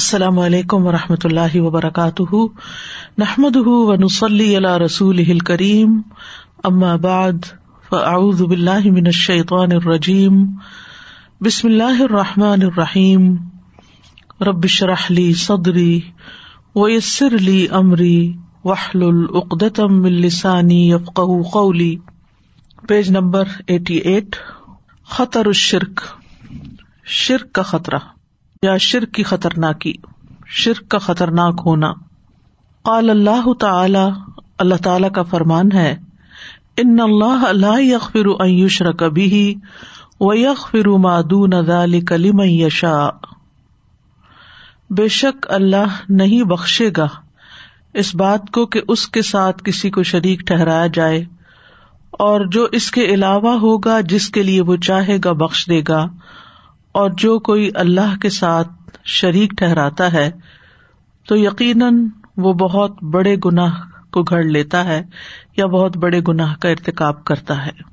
[0.00, 2.34] السلام علیکم و رحمۃ اللہ وبرکاتہ۔
[3.18, 6.00] نحمد و نسلی اللہ رسول کریم
[6.96, 7.44] بعد،
[7.88, 10.44] فاعوذ باللہ من الشیطان الرجیم۔
[11.40, 13.36] بسم اللہ الرحمٰن الرحیم۔
[14.40, 16.00] ربش رحلی صدری
[16.74, 18.32] ویسر علی عمری
[18.64, 21.20] وحل العقدم السانی یفق
[21.52, 21.96] قولی۔
[22.88, 24.36] Page number eighty eight.
[25.04, 26.00] خطر الشرک۔
[27.04, 28.19] شرک کا خطرہ۔
[28.62, 29.92] یا شرک کی خطرناکی،
[30.54, 31.92] شرک کا خطرناک ہونا۔
[32.84, 34.02] قال اللہ تعالی
[34.58, 35.92] اللہ تعالی کا فرمان ہے،
[36.76, 39.38] ان اللہ اللہ یغفر ان یشرک به
[40.20, 43.08] ویغفر ما دون ذلك لمن یشاء۔
[44.90, 47.06] بے شک اللہ نہیں بخشے گا
[47.94, 51.24] اس بات کو کہ اس کے ساتھ کسی کو شریک ٹھہرایا جائے،
[52.20, 56.04] اور جو اس کے علاوہ ہوگا جس کے لیے وہ چاہے گا بخش دے گا۔
[56.92, 58.68] اور جو کوئی اللہ کے ساتھ
[59.04, 60.30] شریک ٹھہراتا ہے،
[61.28, 63.74] تو یقیناً وہ بہت بڑے گناہ
[64.12, 65.02] کو گھڑ لیتا ہے
[65.56, 67.90] یا بہت بڑے گناہ کا ارتکاب کرتا ہے۔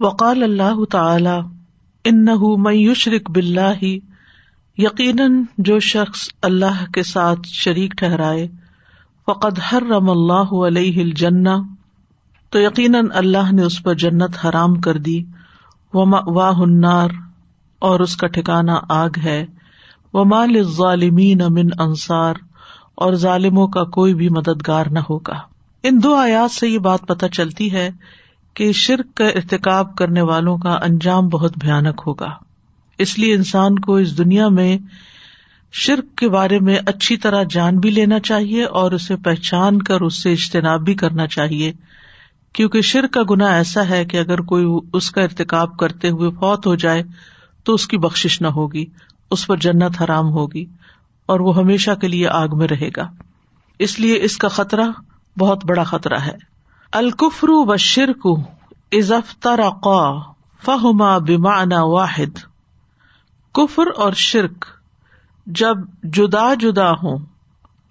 [0.00, 1.38] وقال اللہ تعالی
[2.04, 2.26] ان
[2.74, 3.84] یشرک بلّہ
[4.78, 8.48] یقیناً جو شخص اللہ کے ساتھ شریک ٹھہرائے،
[9.26, 11.58] فقد حرم اللہ علیہ الجنہ
[12.50, 15.22] تو یقیناً اللہ نے اس پر جنت حرام کر دی
[15.94, 17.08] واہ النار
[17.78, 19.46] اور اس کا ٹھکانا آگ ہے۔
[20.14, 22.34] وہ مال ظالمین امن انصار،
[22.94, 25.34] اور ظالموں کا کوئی بھی مددگار نہ ہوگا۔
[25.82, 27.90] ان دو آیات سے یہ بات پتہ چلتی ہے
[28.54, 32.30] کہ شرک کا ارتقاب کرنے والوں کا انجام بہت بھیانک ہوگا۔
[32.98, 34.78] اس لیے انسان کو اس دنیا میں
[35.72, 40.22] شرک کے بارے میں اچھی طرح جان بھی لینا چاہیے اور اسے پہچان کر اس
[40.22, 41.72] سے اجتناب بھی کرنا چاہیے۔
[42.52, 46.66] کیونکہ شرک کا گنا ایسا ہے کہ اگر کوئی اس کا ارتقاب کرتے ہوئے فوت
[46.66, 47.02] ہو جائے
[47.64, 48.84] تو اس کی بخش نہ ہوگی۔
[49.30, 50.64] اس پر جنت حرام ہوگی
[51.26, 53.10] اور وہ ہمیشہ کے لیے آگ میں رہے گا۔
[53.78, 54.84] اس لیے اس کا خطرہ
[55.38, 56.36] بہت بڑا خطرہ ہے۔
[56.92, 58.26] الکفر و شرک
[58.92, 59.60] ازفتر
[60.64, 62.38] فہما بیمانا واحد۔
[63.54, 64.64] کفر اور شرک
[65.46, 67.18] جب جدا جدا ہوں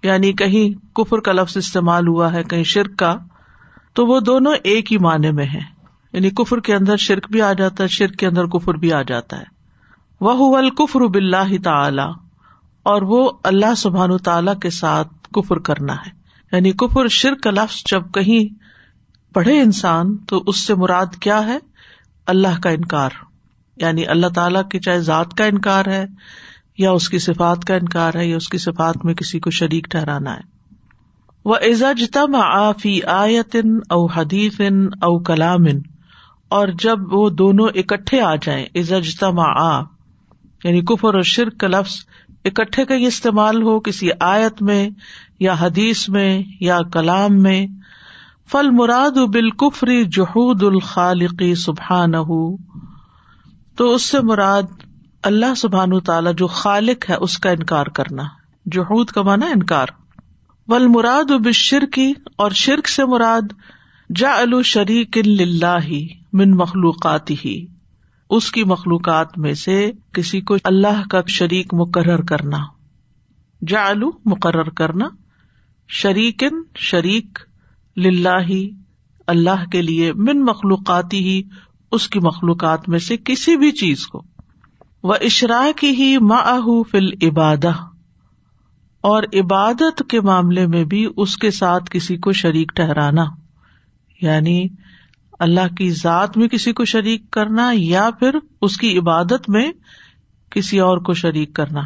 [0.02, 3.18] یعنی کہیں کفر کا لفظ استعمال ہوا ہے، کہیں شرک کا،
[3.92, 5.60] تو وہ دونوں ایک ہی معنی میں ہے
[6.12, 9.02] یعنی کفر کے اندر شرک بھی آ جاتا ہے، شرک کے اندر کفر بھی آ
[9.02, 9.57] جاتا ہے۔
[10.20, 12.02] وہ الکفر بلّہ تعالی
[12.82, 16.18] اور وہ اللہ سبحان تعالی کے ساتھ کفر کرنا ہے۔
[16.52, 18.54] یعنی کفر شر کا لفظ جب کہیں
[19.34, 21.58] پڑھے انسان، تو اس سے مراد کیا ہے؟
[22.26, 23.10] اللہ کا انکار۔
[23.76, 26.06] یعنی اللہ تعالیٰ کی چاہے ذات کا انکار ہے،
[26.78, 29.84] یا اس کی صفات کا انکار ہے، یا اس کی صفات میں کسی کو شریک
[29.90, 30.40] ٹھہرانا ہے۔
[31.44, 34.60] وہ عزتم آفی آیتن او حدیث
[34.94, 35.64] او کلام،
[36.48, 39.97] اور جب وہ دونوں اکٹھے آ جائیں عزتم آ
[40.64, 41.94] یعنی کفر اور شرک کا لفظ
[42.44, 44.90] اکٹھے کا استعمال ہو کسی آیت میں
[45.40, 47.66] یا حدیث میں یا کلام میں
[48.50, 52.12] فل مراد بالکفری جہود الخالقی سبحان
[53.76, 54.62] تو اس سے مراد
[55.22, 58.22] اللہ سبحان تعالیٰ جو خالق ہے، اس کا انکار کرنا۔
[58.72, 59.86] جہود کا مانا انکار۔
[60.68, 63.52] ول مراد بشرکی اور شرک سے مراد
[64.16, 65.18] جا الشریک
[66.32, 67.77] من مخلوقات ہی
[68.30, 72.58] اس کی مخلوقات میں سے کسی کو اللہ کا شریک مقرر کرنا۔
[73.66, 73.92] جا
[74.24, 75.08] مقرر کرنا۔
[75.88, 77.38] شریکن شریک
[79.26, 81.42] اللہ کے لیے من مخلوقاتی ہی
[81.92, 84.22] اس کی مخلوقات میں سے کسی بھی چیز کو۔
[85.02, 87.64] وہ اشراک ہی ماہ فل عباد
[89.00, 93.24] اور عبادت کے معاملے میں بھی اس کے ساتھ کسی کو شریک ٹہرانا
[94.22, 94.68] یعنی
[95.38, 98.30] اللہ کی ذات میں کسی کو شریک کرنا یا پھر
[98.62, 99.72] اس کی عبادت میں
[100.50, 101.80] کسی اور کو شریک کرنا۔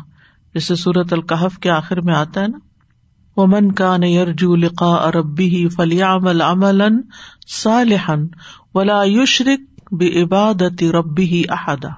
[0.54, 2.58] جیسے سورت القحف کے آخر میں آتا ہے نا۔
[3.36, 6.82] وہ من کا نیرجو لقا اربی فلیام العمل
[7.48, 8.26] صالحن
[8.74, 11.88] ولا یشرک بے عبادت ربی ہی احدا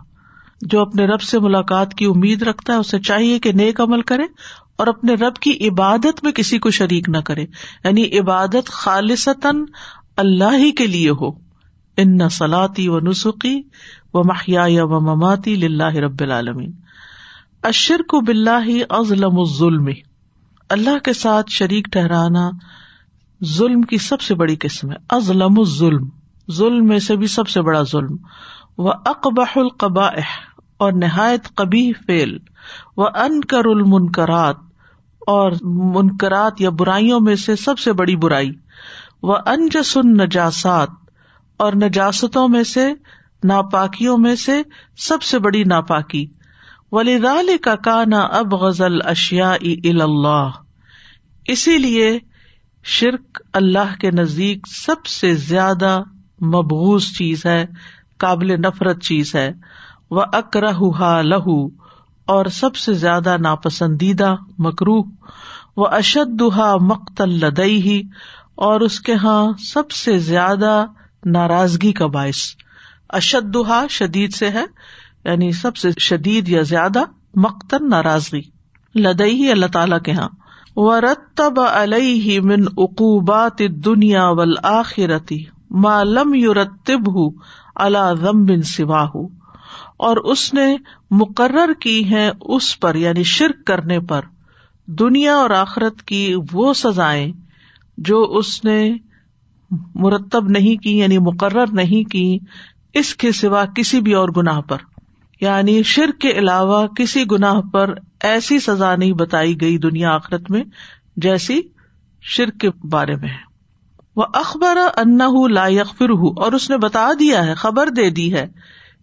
[0.63, 4.23] جو اپنے رب سے ملاقات کی امید رکھتا ہے، اسے چاہیے کہ نیک عمل کرے
[4.77, 7.43] اور اپنے رب کی عبادت میں کسی کو شریک نہ کرے۔
[7.85, 9.65] یعنی عبادت خالصتاً
[10.17, 11.44] اللہ ہی کے لیے ہو۔
[11.97, 13.63] ان سلاتی و نسخی
[14.15, 16.73] و محیا و مماتی لاہ رب العالمین۔
[17.63, 19.89] اشر کو بلّہ ازلم الظلم۔
[20.69, 22.51] اللہ کے ساتھ شریک ٹھہرانا
[23.45, 26.09] ظلم کی سب سے بڑی قسم ہے۔ ازلم الظلم۔
[26.53, 28.17] ظلم میں سے بھی سب سے بڑا ظلم۔
[28.79, 30.09] وہ اقبح القبا
[30.77, 32.39] اور نہایت کبھی فیل
[32.97, 34.57] وہ ان کر المنکرات۔
[35.27, 38.51] اور منکرات یا برائیوں میں سے سب سے بڑی برائی۔
[39.23, 40.89] وہ انجسن نجاسات
[41.57, 42.93] اور نجاستوں میں سے،
[43.45, 44.63] ناپاکیوں میں سے
[44.97, 46.27] سب سے بڑی ناپاکی۔
[46.93, 50.51] ولی رال کا کانا اب غزل اشیا اللہ
[51.47, 52.19] اسی لیے
[52.85, 56.03] شرک اللہ کے نزدیک سب سے زیادہ
[56.43, 57.67] مبوز چیز ہے،
[58.19, 59.53] قابل نفرت چیز ہے۔
[60.11, 61.67] وہ اکرہ لہو
[62.27, 65.03] اور سب سے زیادہ ناپسندیدہ مکرو
[65.77, 66.43] وہ اشد
[66.81, 68.03] مقتل لدئی
[68.55, 70.85] اور اس کے یہاں سب سے زیادہ
[71.25, 72.37] ناراضگی کا باعث۔
[73.09, 74.65] اشدہ شدید سے ہے
[75.25, 77.03] یعنی سب سے شدید یا زیادہ
[77.35, 78.43] مقتل ناراضگی۔
[78.95, 80.29] لدئی ہی اللہ تعالی کے یہاں
[80.77, 87.33] و رتب علیہ من اقوبات دنیا ول آخرتی معلوم یو رتب ہُ
[87.75, 89.03] اللہ ضم بن سوا
[89.97, 90.77] اور اس نے
[91.11, 94.21] مقرر کی ہے اس پر یعنی شرک کرنے پر۔
[94.87, 97.33] دنیا اور آخرت کی وہ سزائیں
[97.99, 98.93] جو اس نے
[99.95, 102.39] مرتب نہیں کی یعنی مقرر نہیں کی،
[102.95, 104.77] اس کے سوا کسی بھی اور گناہ پر۔
[105.41, 110.65] یعنی شرک کے علاوہ کسی گناہ پر ایسی سزا نہیں بتائی گئی دنیا آخرت میں،
[111.17, 111.61] جیسی
[112.23, 113.29] شرک کے بارے میں۔
[114.17, 118.35] وہ اخبار انا لا یکفر ہوں اور اس نے بتا دیا ہے، خبر دے دی
[118.35, 118.47] ہے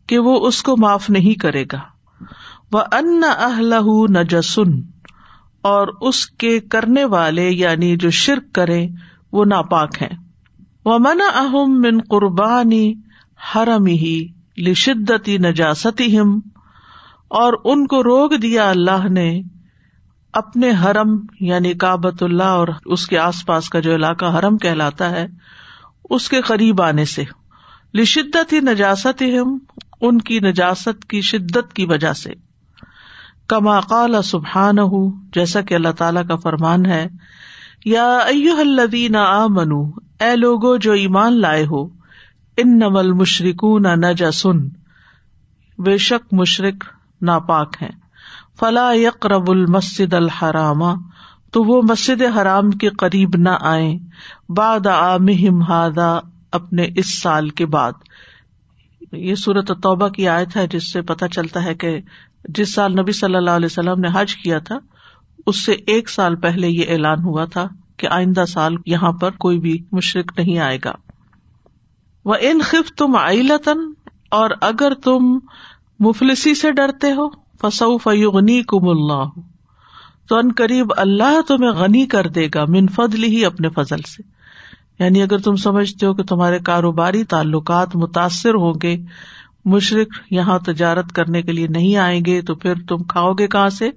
[0.07, 1.79] کہ وہ اس کو معاف نہیں کرے گا۔
[2.71, 3.73] وہ ان اہل
[4.09, 4.81] نجسن
[5.61, 8.87] اور اس کے کرنے والے یعنی جو شرک کرے
[9.31, 10.20] وہ ناپاک ہیں۔
[10.85, 12.93] وہ من اہم من قربانی
[13.55, 16.39] حرم ہی لشدتی نجاستی ہم
[17.27, 19.41] اور ان کو روک دیا اللہ نے
[20.33, 25.09] اپنے حرم یعنی کابت اللہ اور اس کے آس پاس کا جو علاقہ حرم کہلاتا
[25.11, 25.27] ہے،
[26.09, 27.23] اس کے قریب آنے سے۔
[27.93, 29.57] لشدت ہی نجاست ہم
[30.01, 32.33] ان کی نجاست کی شدت کی وجہ سے۔
[33.47, 37.07] کما قال سبحان ہوں جیسا کہ اللہ تعالی کا فرمان ہے،
[37.85, 38.17] یا
[38.57, 39.47] الذین آ
[40.21, 41.85] اے لوگو جو ایمان لائے ہو
[42.57, 44.67] ان نمل مشرق نہ سن
[45.77, 46.83] بے شک مشرق
[47.21, 47.89] ناپاک ہے
[48.59, 50.83] فلا یقرب المسد الحرام۔
[51.51, 53.97] تو وہ مسجد حرام کے قریب نہ آئے
[54.49, 56.19] باد عام ہادا
[56.51, 57.91] اپنے اس سال کے بعد۔
[59.11, 62.01] یہ صورت توبہ کی آیت ہے، جس سے پتہ چلتا ہے کہ
[62.49, 64.79] جس سال نبی صلی اللہ علیہ وسلم نے حج کیا تھا،
[65.47, 67.67] اس سے ایک سال پہلے یہ اعلان ہوا تھا۔
[68.01, 70.91] کہ آئندہ سال یہاں پر کوئی بھی مشرق نہیں آئے گا۔
[72.25, 73.79] وہ ان خف تم آئلتن
[74.31, 75.39] اور اگر تم
[75.99, 77.29] مفلسی سے ڈرتے ہو
[77.61, 79.23] فسو فیغنی کم اللہ
[80.27, 84.23] تو ان قریب اللہ تمہیں غنی کر دے گا من فضل ہی اپنے فضل سے۔
[85.03, 88.97] یعنی اگر تم سمجھتے ہو کہ تمہارے کاروباری تعلقات متاثر ہوں گے
[89.65, 93.69] مشرق یہاں تجارت کرنے کے لیے نہیں آئیں گے، تو پھر تم کھاؤ گے کہاں
[93.69, 93.89] سے؟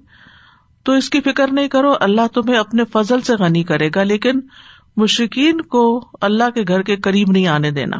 [0.85, 4.39] تو اس کی فکر نہیں کرو، اللہ تمہیں اپنے فضل سے غنی کرے گا، لیکن
[4.97, 7.97] مشرقین کو اللہ کے گھر کے قریب نہیں آنے دینا۔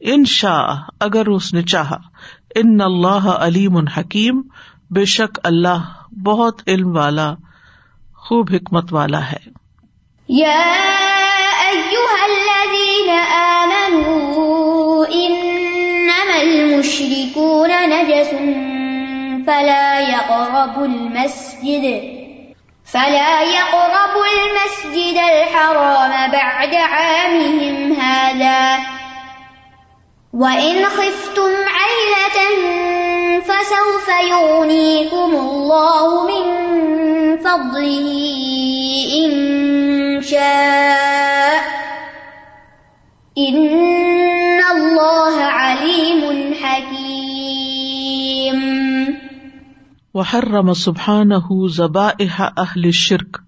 [0.00, 1.96] ان شاء اگر اس نے چاہا۔
[2.54, 4.42] ان اللہ علیم حکیم،
[4.90, 7.34] بے شک اللہ بہت علم والا،
[8.16, 9.54] خوب حکمت والا ہے۔
[16.34, 17.70] المشركون
[19.46, 22.14] فلا يقربوا المسجد.
[22.92, 28.78] فلا يقربوا المسجد الحرام بعد عامهم هذا.
[30.34, 32.38] وَإِنْ خِفْتُمْ عَيْلَةً
[33.40, 36.46] فَسَوْفَ يُغْنِيكُمُ اللَّهُ مِنْ
[37.38, 38.08] فَضْلِهِ
[39.24, 41.62] إِنْ شَاءَ.
[43.38, 47.03] إِنَّ اللَّهَ عَلِيمٌ حَكِيمٌ.
[50.14, 53.38] وحرم سبحانه ذبائح اہل الشرک۔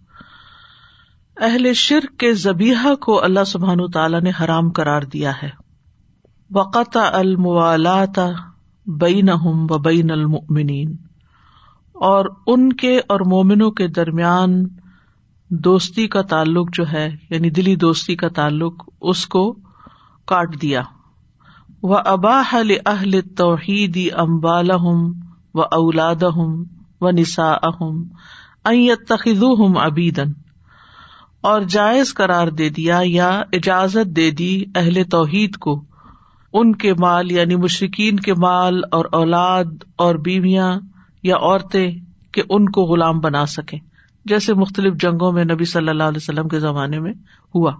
[1.37, 5.49] اہل شرک کے ذبیحہ کو اللہ سبحانہ تعالیٰ نے حرام قرار دیا ہے۔
[6.55, 8.19] وقت الموالات
[8.87, 9.29] بین
[9.71, 10.97] و بین المنین
[11.93, 14.65] اور ان کے اور مومنوں کے درمیان
[15.51, 19.57] دوستی کا تعلق جو ہے یعنی دلی دوستی کا تعلق، اس کو
[20.27, 20.83] کاٹ دیا۔
[21.83, 22.55] و اباہ
[22.87, 24.71] اہل توحیدی امبال
[25.57, 26.65] و اولاد ہم
[27.01, 28.05] و نسا اہم
[29.09, 30.33] تخذ ہم ابیدن
[31.41, 35.85] اور جائز قرار دے دیا یا اجازت دے دی اہل توحید کو۔
[36.53, 39.65] ان کے مال یعنی مشرقین کے مال اور اولاد
[39.97, 40.81] اور بیویاں
[41.23, 41.91] یا عورتیں
[42.33, 43.79] کہ ان کو غلام بنا سکیں۔
[44.25, 47.13] جیسے مختلف جنگوں میں نبی صلی اللہ علیہ وسلم کے زمانے میں
[47.55, 47.73] ہوا۔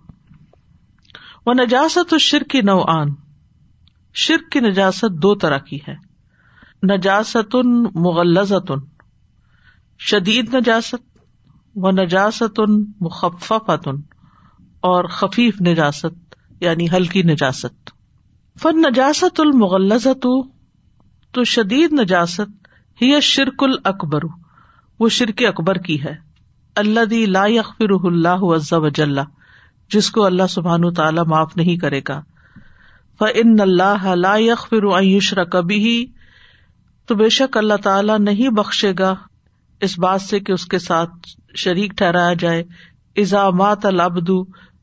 [1.47, 3.09] وہ نجاست شر کی نو آن
[4.15, 6.06] شرک کی نجاست دو طرح کی ہے۔
[6.91, 7.57] نجاست
[7.95, 8.73] مغلزت
[9.99, 10.95] شدید نجاست،
[11.77, 12.61] و نجاست
[13.01, 13.89] مخففت
[14.81, 17.91] اور خفیف نجاست یعنی ہلکی نجاست۔
[18.63, 20.27] فن نجاست المغلزت
[21.33, 22.69] تو شدید نجاست
[23.03, 24.21] ہی شرک الکبر
[25.01, 26.17] وہ شرک اکبر کی ہے۔
[26.77, 29.19] اللہ دی لا یغفر اللہ عز وجل
[29.91, 32.23] جس کو اللہ سبحان تعالیٰ معاف نہیں کرے گا۔
[33.19, 36.13] فن اللہ لا یغفر ان یشرک کبھی
[37.07, 39.15] تو بے شک اللہ تعالیٰ نہیں بخشے گا
[39.81, 41.11] اس بات سے کہ اس کے ساتھ
[41.55, 42.65] شریک ٹھہرایا جائے۔
[43.17, 44.31] ازامات العبد،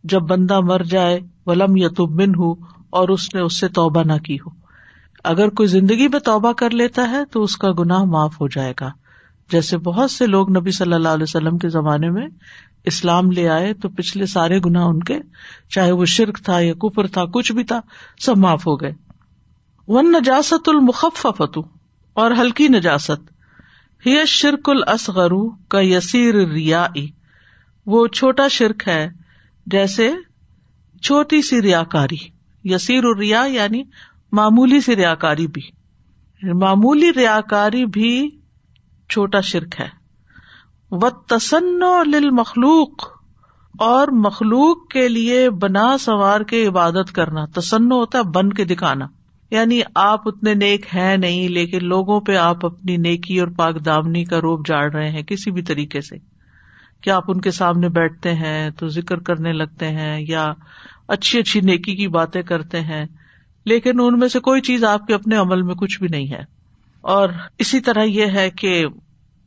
[0.03, 2.51] جب بندہ مر جائے، ولم یتب من ہو
[2.89, 4.50] اور اس نے اس سے توبہ نہ کی ہو۔
[5.24, 8.74] اگر کوئی زندگی میں توبہ کر لیتا ہے تو اس کا گناہ معاف ہو جائے
[8.82, 8.89] گا۔
[9.51, 12.27] جیسے بہت سے لوگ نبی صلی اللہ علیہ وسلم کے زمانے میں
[12.86, 15.20] اسلام لے آئے تو پچھلے سارے گنا ان کے،
[15.70, 17.80] چاہے وہ شرک تھا یا کفر تھا، کچھ بھی تھا،
[18.20, 18.92] سب معاف ہو گئے۔
[19.88, 21.25] ون نجاست المخف
[22.13, 23.34] اور ہلکی نجاست۔
[24.05, 26.88] ہی شرک الصغرو کا یسیر ریا
[27.86, 29.10] وہ چھوٹا شرک ہے،
[29.65, 30.12] جیسے
[31.01, 32.17] چھوٹی سی ریا کاری
[32.63, 33.84] یسیر الریا یعنی
[34.32, 35.62] معمولی سی ریا کاری بھی۔
[36.53, 38.39] معمولی ریا کاری بھی
[39.10, 39.89] چھوٹا شرک ہے۔
[40.91, 41.79] و تسن
[42.32, 43.03] مخلوق
[43.79, 49.08] اور مخلوق کے لیے بنا سوار کے عبادت کرنا۔ تسن ہوتا ہے بن کے دکھانا۔
[49.53, 54.24] یعنی آپ اتنے نیک ہیں نہیں، لیکن لوگوں پہ آپ اپنی نیکی اور پاک دامنی
[54.25, 56.17] کا روپ جاڑ رہے ہیں کسی بھی طریقے سے۔
[57.01, 60.53] کیا آپ ان کے سامنے بیٹھتے ہیں تو ذکر کرنے لگتے ہیں یا
[61.07, 63.05] اچھی اچھی نیکی کی باتیں کرتے ہیں،
[63.65, 66.41] لیکن ان میں سے کوئی چیز آپ کے اپنے عمل میں کچھ بھی نہیں ہے۔
[67.01, 68.86] اور اسی طرح یہ ہے کہ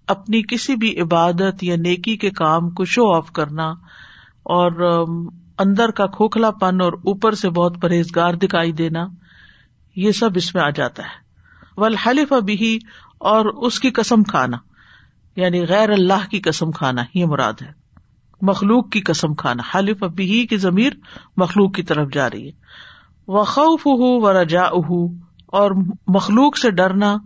[0.09, 3.69] اپنی کسی بھی عبادت یا نیکی کے کام کو شو آف کرنا
[4.43, 4.73] اور
[5.59, 9.07] اندر کا کھوکھلا پن اور اوپر سے بہت پرہیزگار دکھائی دینا
[9.97, 11.27] یہ سب اس میں آ جاتا ہے۔
[11.77, 12.79] ولحلف ابھی
[13.19, 14.57] اور اس کی قسم کھانا
[15.37, 17.73] یعنی غیر اللہ کی قسم کھانا، یہ مراد ہے۔
[18.43, 20.93] مخلوق کی قسم کھانا، حلف ابھی کی ضمیر
[21.37, 22.53] مخلوق کی طرف جا رہی ہے۔
[23.27, 24.63] وخوف ہو و رجا
[25.47, 25.71] اور
[26.07, 27.17] مخلوق سے ڈرنا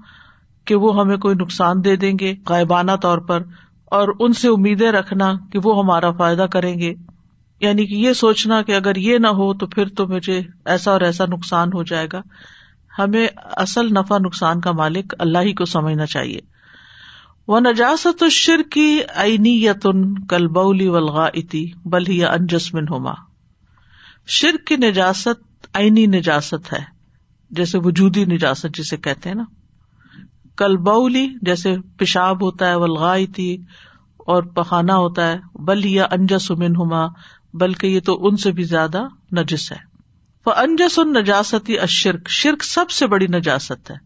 [0.65, 3.43] کہ وہ ہمیں کوئی نقصان دے دیں گے غائبانہ طور پر،
[3.85, 6.95] اور ان سے امیدیں رکھنا کہ وہ ہمارا فائدہ کریں گے۔
[7.61, 11.01] یعنی کہ یہ سوچنا کہ اگر یہ نہ ہو تو پھر تو مجھے ایسا اور
[11.01, 12.21] ایسا نقصان ہو جائے گا۔
[12.99, 16.41] ہمیں اصل نفع نقصان کا مالک اللہ ہی کو سمجھنا چاہیے۔
[17.49, 23.13] وہ نجاست شر کی عینی یتن کل بولی ولغا اتی بل ہی انجسمن ہوما
[24.27, 26.81] شر کی نجاست عینی نجاست ہے،
[27.51, 29.45] جیسے وجودی نجاست جسے کہتے ہیں نا۔
[30.57, 33.57] کل بولی جیسے پیشاب ہوتا ہے ولغائتی
[34.19, 37.07] اور پخانا ہوتا ہے۔ بل یا انجس من ہوما
[37.55, 39.03] بلکہ یہ تو ان سے بھی زیادہ
[39.37, 39.90] نجس ہے۔
[40.47, 43.97] انجس ان نجاستی اشرک شرک سب سے بڑی نجاست ہے۔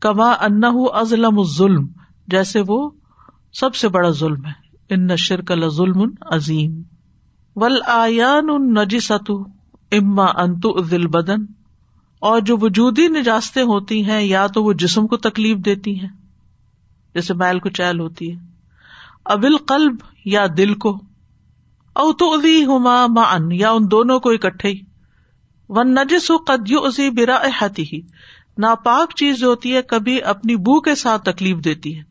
[0.00, 0.60] کما ان
[0.92, 1.86] ازلم ظلم
[2.28, 2.90] جیسے وہ
[3.52, 4.52] سب سے بڑا ظلم ہے۔
[4.88, 6.82] ان شرک ظلم عظیم
[7.56, 9.30] ول آیان ان نجیست
[9.92, 11.44] اما انتو دل بدن
[12.18, 16.08] اور جو وجودی نجاستیں ہوتی ہیں، یا تو وہ جسم کو تکلیف دیتی ہیں۔
[17.14, 18.40] جیسے میل کو چیل ہوتی ہے۔
[19.24, 21.00] ابل قلب یا دل کو۔
[21.92, 22.34] او تو
[22.64, 24.91] ہوما مان یا ان دونوں کو اکٹھے۔ ہی
[25.74, 28.00] ون نجس قد اسی برا ہی
[28.58, 32.02] ناپاک چیز ہوتی ہے کبھی اپنی بو کے ساتھ تکلیف دیتی ہے۔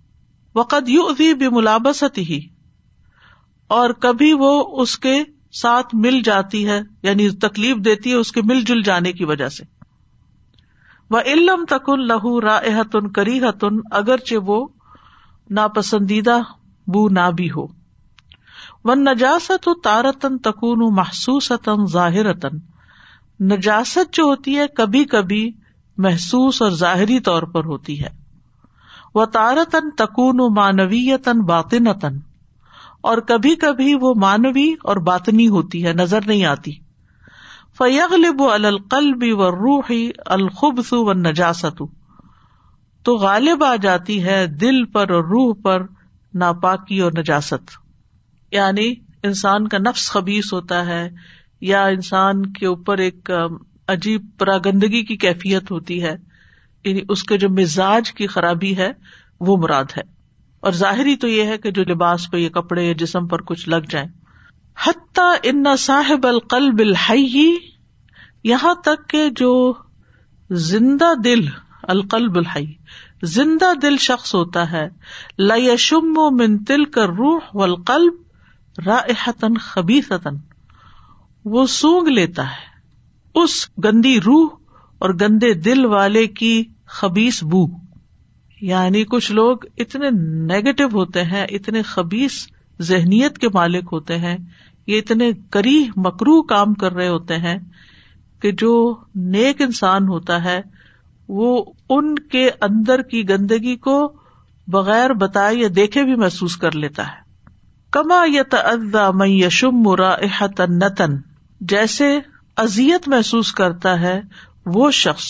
[0.56, 2.48] وہ قد یو ازی بے ہی
[3.68, 8.42] اور کبھی وہ اس کے ساتھ مل جاتی ہے یعنی تکلیف دیتی ہے اس کے
[8.42, 9.64] مل جل جانے کی وجہ سے۔
[11.10, 14.68] وہ علم تکن لہو را کری کریحتن اگرچہ وہ
[15.50, 16.40] ناپسندیدہ
[16.88, 17.68] بو نہ بھی ہو۔
[18.84, 21.52] ون نجاست تارتن تکون محسوس
[21.92, 22.34] ظاہر
[23.42, 25.52] نجاست جو ہوتی ہے کبھی کبھی
[25.98, 28.10] محسوس اور ظاہری طور پر ہوتی ہے۔
[29.16, 32.20] وہ تارتن تکون و مانویتن باطنتن
[33.02, 36.72] اور کبھی کبھی وہ مانوی اور باطنی ہوتی ہے، نظر نہیں آتی۔
[37.78, 41.84] فیغلب القلبی و روحی الخبس و نجاست
[43.04, 45.86] تو غالب آ جاتی ہے دل پر اور روح پر
[46.34, 47.72] ناپاکی اور نجاست۔
[48.52, 48.94] یعنی
[49.24, 51.10] انسان کا نفس خبیص ہوتا ہے
[51.62, 53.32] یا انسان کے اوپر ایک
[53.88, 56.16] عجیب پراگندگی کی کیفیت ہوتی ہے
[56.86, 58.92] یعنی اس کے جو مزاج کی خرابی ہے،
[59.40, 60.02] وہ مراد ہے۔
[60.60, 63.70] اور ظاہری تو یہ ہے کہ جو لباس پہ یہ کپڑے یا جسم پر کچھ
[63.70, 64.08] لگ جائیں۔
[64.86, 67.56] حتیٰ ان صاحب القلب الحی،
[68.44, 69.74] یہاں تک کہ جو
[70.50, 71.42] زندہ دل،
[71.84, 72.74] القلب الحی،
[73.24, 74.90] زندہ دل شخص ہوتا ہے
[75.40, 78.14] لشم و من تل کر روح و القلب
[78.86, 80.02] راحتن خبی
[81.46, 82.72] وہ سونگ لیتا ہے۔
[83.36, 84.50] اس گندی روح
[85.00, 87.66] اور گندے دل والے کی خبیس بو۔
[88.62, 90.10] یعنی کچھ لوگ اتنے
[90.46, 92.48] نیگیٹو ہوتے ہیں، اتنے خبیس
[92.82, 94.38] ذہنیت کے مالک ہوتے ہیں،
[94.88, 97.58] یہ اتنے کری مکرو کام کر رہے ہوتے ہیں
[98.42, 100.62] کہ جو نیک انسان ہوتا ہے،
[101.28, 104.14] وہ ان کے اندر کی گندگی کو
[104.68, 107.50] بغیر بتائے یا دیکھے بھی محسوس کر لیتا ہے۔
[107.92, 110.16] کما یا میں یشم مرا
[110.70, 111.31] نتن
[111.62, 112.20] جیسے
[112.58, 114.22] ازیت محسوس کرتا ہے،
[114.66, 115.24] وہ شخص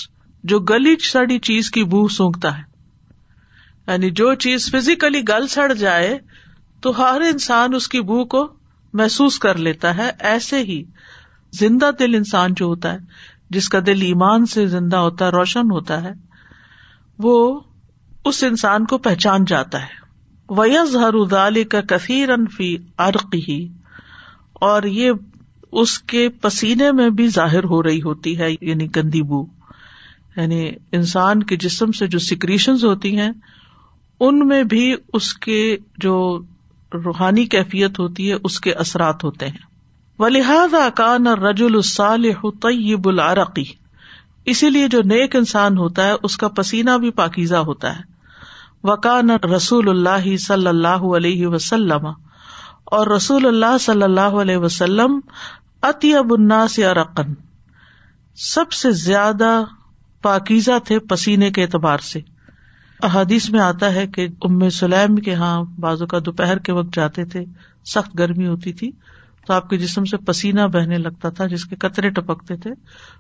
[0.44, 2.64] جو گلی سڑی چیز کی بو سونگتا ہے۔
[3.88, 6.18] یعنی جو چیز فزیکلی گل سڑ جائے،
[6.82, 8.54] تو ہر انسان اس کی بو کو
[8.94, 10.84] محسوس کر لیتا ہے۔ ایسے ہی
[11.52, 12.98] زندہ دل انسان جو ہوتا ہے،
[13.50, 16.12] جس کا دل ایمان سے زندہ ہوتا ہے روشن ہوتا ہے،
[17.20, 17.60] وہ
[18.26, 20.02] اس انسان کو پہچان جاتا ہے۔
[20.50, 23.68] ویز ہر ادال کا کثیر انفی عرق ہی
[24.54, 25.12] اور یہ
[25.72, 29.46] اس کے پسینے میں بھی ظاہر ہو رہی ہوتی ہے یعنی گندی بو۔
[30.38, 33.32] یعنی انسان کے جسم سے جو سیکریشن ہوتی ہیں،
[34.20, 36.42] ان میں بھی اس کے جو
[36.94, 39.58] روحانی کیفیت ہوتی ہے، اس کے اثرات ہوتے ہیں۔
[40.20, 43.64] و لہٰذا کان رج الصالح طیب العرقی
[44.46, 48.04] اسی لیے جو نیک انسان ہوتا ہے، اس کا پسینہ بھی پاکیزہ ہوتا ہے۔
[48.84, 52.08] وکان رسول اللہ صلی اللہ علیہ وسلم۔
[52.86, 55.20] اور رسول اللہ صلی اللہ علیہ وسلم
[55.82, 57.34] اطیب الناس ارقن
[58.36, 59.64] سب سے زیادہ
[60.22, 62.20] پاکیزہ تھے پسینے کے اعتبار سے۔
[63.04, 67.26] احادیث میں آتا ہے کہ ام سلیم کے یہاں بازو کا دوپہر کے وقت جاتے
[67.26, 67.46] تھے،
[67.86, 68.92] سخت گرمی ہوتی تھی،
[69.48, 72.72] تو آپ کے جسم سے پسینہ بہنے لگتا تھا، جس کے قطرے ٹپکتے تھے۔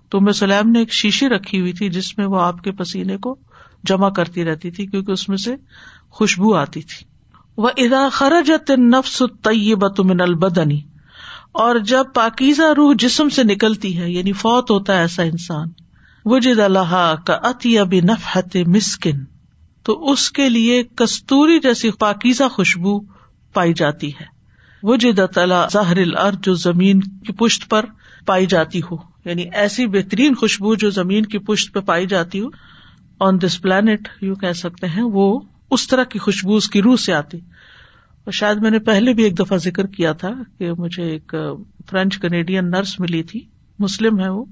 [0.10, 3.18] تو ام سلیم نے ایک شیشی رکھی ہوئی تھی، جس میں وہ آپ کے پسینے
[3.18, 3.36] کو
[3.84, 5.56] جمع کرتی رہتی تھی، کیونکہ اس میں سے
[6.10, 7.06] خوشبو آتی تھی۔
[7.58, 10.82] وہ ادا خرجت نفس طیبت من البدنی
[11.52, 15.68] اور جب پاکیزہ روح جسم سے نکلتی ہے یعنی فوت ہوتا ہے ایسا انسان،
[16.26, 19.26] وجد اللہ کا اتیب نفحت مسکن،
[19.84, 23.00] تو اس کے لیے کستوری جیسی پاکیزہ خوشبو
[23.54, 24.26] پائی جاتی ہے۔
[24.84, 27.86] وہ جدت اللہ ظاہر الر جو زمین کی پشت پر
[28.26, 32.46] پائی جاتی ہو۔ یعنی ایسی بہترین خوشبو جو زمین کی پشت پہ پائی جاتی ہو۔
[33.20, 35.40] آن دس پلانٹ یو کہہ سکتے ہیں، وہ
[35.72, 37.40] اس طرح کی خوشبو اس کی روح سے آتی۔
[38.24, 41.36] اور شاید میں نے پہلے بھی ایک دفعہ ذکر کیا تھا کہ مجھے ایک
[41.90, 43.46] فرینچ کینیڈین نرس ملی تھی،
[43.80, 44.46] مسلم ہے وہ،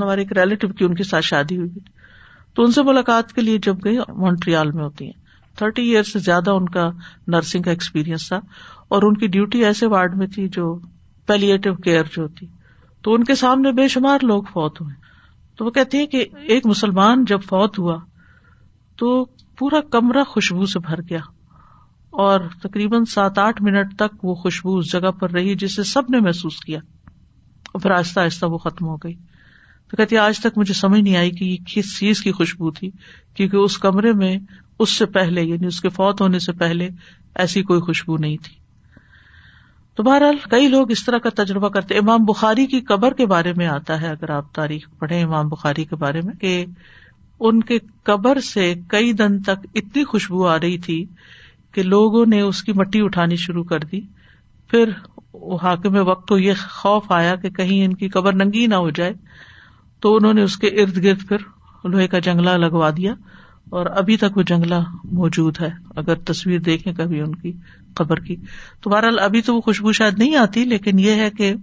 [0.00, 1.70] ہمارے ایک ریلیٹو کی ان کے ساتھ شادی ہوئی
[2.54, 5.22] تو ان سے ملاقات کے لیے جب گئی، مونٹریال میں ہوتی ہیں۔
[5.56, 6.90] تھرٹی ایئر سے زیادہ ان کا
[7.26, 8.36] نرسنگ کا ایکسپیرئنس تھا۔
[8.88, 10.78] اور ان کی ڈیوٹی ایسے وارڈ میں تھی جو
[11.26, 12.46] پیلیٹو کیئر جو تھی۔
[13.02, 14.94] تو ان کے سامنے بے شمار لوگ فوت ہوئے۔
[15.56, 17.98] تو وہ کہتے ہیں کہ ایک مسلمان جب فوت ہوا،
[18.96, 19.24] تو
[19.58, 21.18] پورا کمرہ خوشبو سے بھر گیا۔
[22.12, 26.20] اور تقریباً سات آٹھ منٹ تک وہ خوشبو اس جگہ پر رہی جسے سب نے
[26.20, 26.78] محسوس کیا۔
[27.72, 29.14] اور پھر آہستہ آہستہ وہ ختم ہو گئی۔
[29.90, 32.90] تو کہتی آج تک مجھے سمجھ نہیں آئی کہ یہ کس چیز کی خوشبو تھی،
[33.34, 34.36] کیونکہ اس کمرے میں
[34.78, 36.88] اس سے پہلے یعنی اس کے فوت ہونے سے پہلے
[37.34, 38.56] ایسی کوئی خوشبو نہیں تھی۔
[39.94, 43.52] تو بہرحال کئی لوگ اس طرح کا تجربہ کرتے۔ امام بخاری کی قبر کے بارے
[43.56, 46.64] میں آتا ہے، اگر آپ تاریخ پڑھے امام بخاری کے بارے میں، کہ
[47.40, 51.04] ان کے قبر سے کئی دن تک اتنی خوشبو آ رہی تھی
[51.72, 54.00] کہ لوگوں نے اس کی مٹی اٹھانی شروع کر دی۔
[54.70, 54.90] پھر
[55.62, 59.12] حاکم وقت کو یہ خوف آیا کہ کہیں ان کی قبر ننگی نہ ہو جائے۔
[60.00, 61.36] تو انہوں نے اس کے ارد گرد پھر
[61.84, 63.14] لوہے کا جنگلہ لگوا دیا
[63.70, 67.52] اور ابھی تک وہ جنگلہ موجود ہے، اگر تصویر دیکھیں کبھی ان کی
[67.94, 68.36] قبر کی۔
[68.80, 71.54] تو بہرحال ابھی تو وہ خوشبو شاید نہیں آتی، لیکن یہ ہے کہ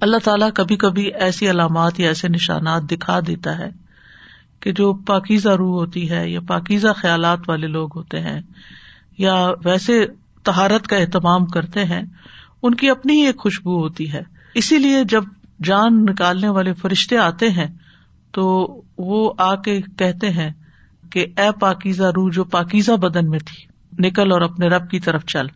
[0.00, 3.70] اللہ تعالیٰ کبھی کبھی ایسی علامات یا ایسے نشانات دکھا دیتا ہے
[4.60, 8.40] کہ جو پاکیزہ روح ہوتی ہے یا پاکیزہ خیالات والے لوگ ہوتے ہیں۔
[9.20, 10.06] یا ویسے
[10.42, 12.02] تہارت کا اہتمام کرتے ہیں،
[12.62, 14.22] ان کی اپنی ہی ایک خوشبو ہوتی ہے۔
[14.54, 15.24] اسی لیے جب
[15.64, 17.66] جان نکالنے والے فرشتے آتے ہیں،
[18.32, 18.66] تو
[18.98, 20.50] وہ آ کے کہتے ہیں
[21.10, 23.66] کہ، اے پاکیزہ روح جو پاکیزہ بدن میں تھی،
[24.08, 25.46] نکل اور اپنے رب کی طرف چل۔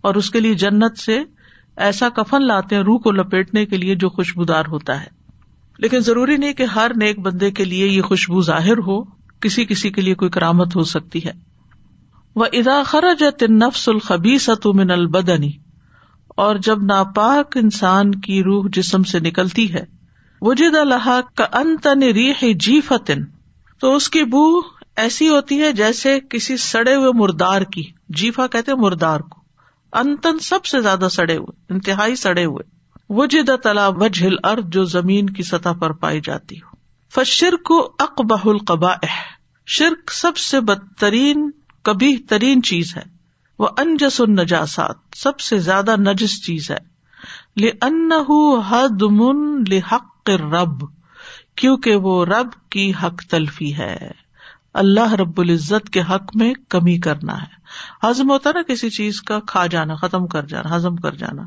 [0.00, 1.18] اور اس کے لیے جنت سے
[1.76, 5.06] ایسا کفن لاتے ہیں روح کو لپیٹنے کے لیے جو خوشبودار ہوتا ہے۔
[5.78, 9.04] لیکن ضروری نہیں کہ ہر نیک بندے کے لیے یہ خوشبو ظاہر ہو،
[9.40, 11.55] کسی کسی کے لیے کوئی کرامت ہو سکتی ہے۔
[12.36, 15.50] وہ ادا خرجت نفس الخبی من البدنی
[16.28, 19.84] اور جب ناپاک انسان کی روح جسم سے نکلتی ہے،
[20.42, 23.24] وجد اللہ کا انتن ریح جی فتن
[23.78, 24.60] تو اس کی بو
[24.96, 29.40] ایسی ہوتی ہے جیسے کسی سڑے ہوئے مردار کی جیفا کہتے مردار کو،
[29.92, 32.68] انتن سب سے زیادہ سڑے ہوئے، انتہائی سڑے ہوئے۔
[33.08, 36.76] وہ جد تلا وجہل ارد جو زمین کی سطح پر پائی جاتی ہو۔
[37.12, 38.94] فشر کو اقبہ القبا
[39.66, 41.50] شرک سب سے بدترین
[41.86, 43.02] کبھی ترین چیز ہے۔
[43.58, 46.96] وہ انجس النجاسات، سب سے زیادہ نجس چیز ہے۔
[47.56, 48.12] لن
[48.68, 50.84] حد من لحق رب
[51.56, 54.10] کیونکہ وہ رب کی حق تلفی ہے۔
[54.74, 57.56] اللہ رب العزت کے حق میں کمی کرنا ہے۔
[58.06, 61.42] ہزم ہوتا نا کسی چیز کا، کھا جانا، ختم کر جانا ہزم کر جانا۔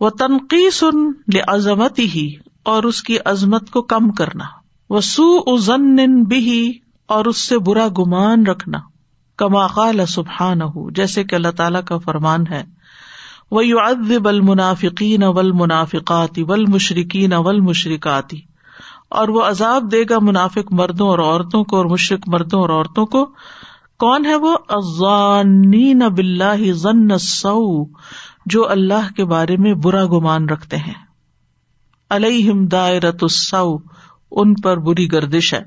[0.00, 1.12] وہ تنقید سن
[1.48, 4.44] عظمت ہی اور اس کی عظمت کو کم کرنا۔
[4.90, 8.78] وہ سو ازن بھی اور اس سے برا گمان رکھنا۔
[9.36, 12.64] کما قال سبحان ہو جیسے کہ اللہ تعالیٰ کا فرمان ہے
[13.50, 18.40] وہ یو ادب المنافقین اول منافقاتی ول مشرقین اول مشرقاتی
[19.08, 23.06] اور وہ عذاب دے گا منافق مردوں اور عورتوں کو اور مشرق مردوں اور عورتوں
[23.06, 23.26] کو۔
[23.98, 27.84] کون ہے وہ؟ ازان بلّہ ضن سو
[28.46, 30.94] جو اللہ کے بارے میں برا گمان رکھتے ہیں۔
[32.10, 33.76] علیہم دائرت السو
[34.30, 35.62] ان پر بری گردش ہے۔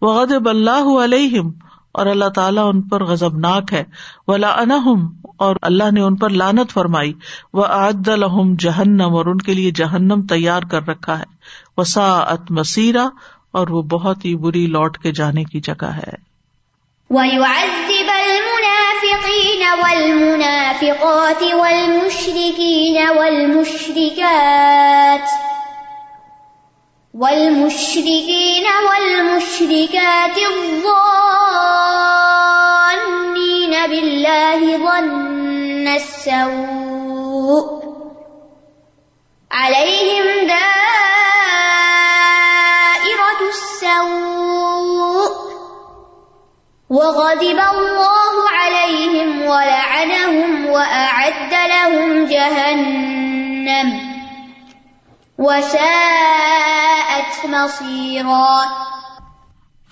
[0.00, 1.50] وہ غدب اللہ علیہم
[1.92, 3.84] اور اللہ تعالیٰ ان پر غزبناک ہے۔
[4.26, 7.12] ولا انہم اور اللہ نے ان پر لانت فرمائی۔
[7.52, 11.24] وہ عد الحم جہنم اور ان کے لیے جہنم تیار کر رکھا ہے۔
[11.76, 13.08] وسا ات مسیرا
[13.52, 16.30] اور وہ بہت ہی بری لوٹ کے جانے کی جگہ ہے۔
[17.10, 25.59] وَيُعَذِّبَ الْمُنَافِقِينَ وَالْمُنَافِقَاتِ وَالْمُشْرِكِينَ وَالْمُشْرِكَاتِ۔
[27.14, 31.00] والمشركين والمشركات الظانين
[33.90, 37.80] بالله ظن السوء
[39.52, 40.70] عليهم دائرة
[43.48, 45.32] السوء
[46.90, 54.09] وغضب الله عليهم ولعنهم وأعد لهم جهنم
[55.40, 58.64] وساءت مصيرا.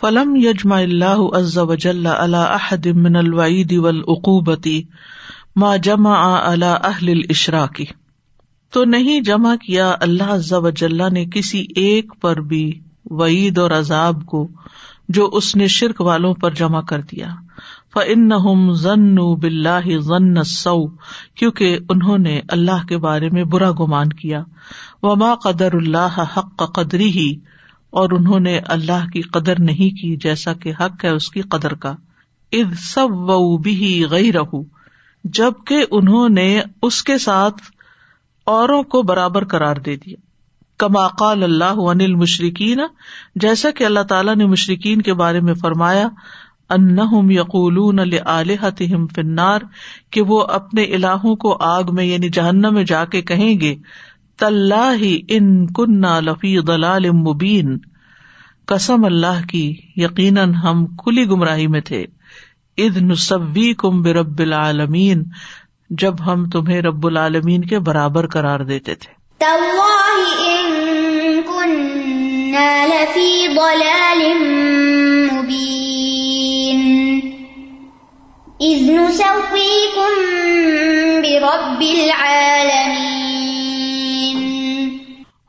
[0.01, 4.69] فلم یجما اللہ عز وجل على احد من الوعید والعقوبة
[5.57, 7.83] ما جمع على اہل الاشراک
[8.73, 14.27] تو نہیں جمع کیا اللہ عز وجل نے کسی ایک پر بھی وعید اور عذاب
[14.27, 14.49] کو
[15.09, 17.29] جو اس نے شرک والوں پر جمع کر دیا۔
[17.95, 20.97] فَإِنَّهُمْ ظَنُّوا بِاللَّهِ ظَنَّ السَّوْءِ،
[21.35, 24.43] کیونکہ انہوں نے اللہ کے بارے میں برا گمان کیا۔
[25.03, 27.37] وما قدر اللہ حق قدری ہی
[27.91, 31.75] اور انہوں نے اللہ کی قدر نہیں کی جیسا کہ حق ہے اس کی قدر
[31.75, 31.95] کا۔
[32.53, 34.63] اد سب و بھی گئی رہ
[35.25, 37.63] جبکہ انہوں نے اس کے ساتھ
[38.45, 40.17] اوروں کو برابر قرار دے دیا۔
[40.79, 42.81] کما قال اللہ انل مشرقین
[43.35, 46.09] جیسا کہ اللہ تعالیٰ نے مشرقین کے بارے میں فرمایا
[46.71, 49.59] ان یقول علیہم فنار
[50.11, 53.77] کہ وہ اپنے الہوں کو آگ میں یعنی جہنم میں جا کے کہیں گے
[54.39, 57.79] تلّہ ان کنہ لفی دلال مبین۔
[58.67, 62.05] قسم اللہ کی، یقیناً ہم کھلی گمراہی میں تھے۔
[62.79, 65.23] اد نصوی کم برب العالمین،
[65.91, 69.19] جب ہم تمہیں رب العالمین کے برابر قرار دیتے تھے۔
[78.61, 80.15] إذ نسويكم
[81.23, 83.09] برب العالمين.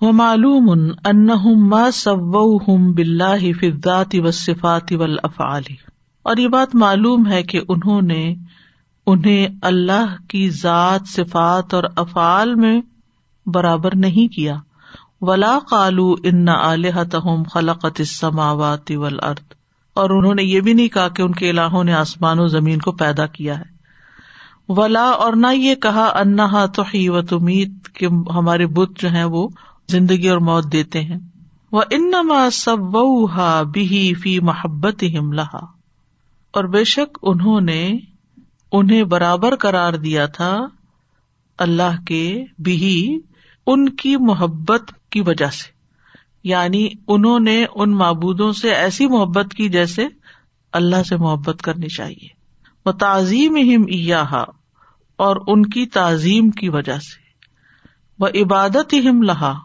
[0.01, 0.69] وہ معلوم
[1.69, 5.63] ما سوهم بالله في الذات والصفات والافعال
[6.23, 8.35] اور یہ بات معلوم ہے کہ انہوں نے
[9.05, 12.81] انہیں اللہ کی ذات، صفات اور افعال میں
[13.45, 14.55] برابر نہیں کیا۔
[15.21, 19.58] ولا قالو ان الحتہم خلقت السماوات والارض
[19.99, 22.79] اور انہوں نے یہ بھی نہیں کہا کہ ان کے الہوں نے آسمان و زمین
[22.79, 23.79] کو پیدا کیا ہے۔
[24.69, 29.47] ولا اور نہ یہ کہا انہا توحی و تمیت کہ ہمارے بت جو ہیں وہ
[29.87, 31.17] زندگی اور موت دیتے ہیں۔
[31.71, 32.79] وہ انما سب
[33.71, 35.65] بھی فی محبت لہا
[36.51, 37.97] اور بے شک انہوں نے
[38.71, 40.57] انہیں برابر قرار دیا تھا
[41.57, 43.19] اللہ کے بھی
[43.67, 45.78] ان کی محبت کی وجہ سے۔
[46.49, 50.07] یعنی انہوں نے ان معبودوں سے ایسی محبت کی جیسے
[50.73, 52.27] اللہ سے محبت کرنی چاہیے۔
[52.85, 53.83] وہ تعظیم ہم
[55.17, 57.29] اور ان کی تعظیم کی وجہ سے۔
[58.19, 59.59] وہ عبادت ہم لہا،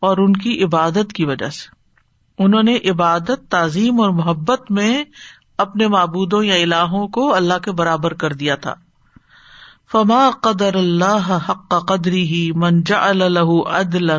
[0.00, 1.78] اور ان کی عبادت کی وجہ سے۔
[2.44, 5.04] انہوں نے عبادت، تعظیم اور محبت میں
[5.58, 8.74] اپنے معبودوں یا الہوں کو اللہ کے برابر کر دیا تھا۔
[9.92, 14.10] فما قدر اللہ حق قدری ہی منجا اللہ عدل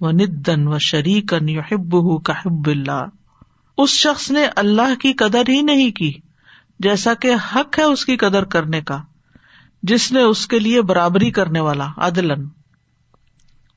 [0.00, 3.04] و ندن و شریکن یحب کا حب اللہ
[3.78, 6.12] اس شخص نے اللہ کی قدر ہی نہیں کی،
[6.78, 9.02] جیسا کہ حق ہے اس کی قدر کرنے کا،
[9.82, 12.48] جس نے اس کے لیے برابری کرنے والا عدلن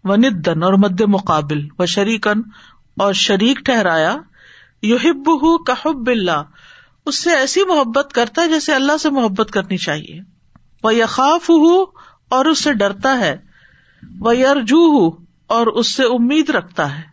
[0.04, 2.42] و ندن اور مد مقابل و شریکن
[2.98, 4.18] اور شریک ٹہرایا
[4.82, 5.30] یو ہب
[5.68, 6.44] کا حب اللہ
[7.06, 10.20] اس سے ایسی محبت کرتا ہے جیسے اللہ سے محبت کرنی چاہیے۔
[10.84, 11.82] وہ یقاف ہو
[12.30, 13.38] اور اس سے ڈرتا ہے۔
[14.20, 17.04] وہ یرجو ہو اور اس سے امید رکھتا ہے۔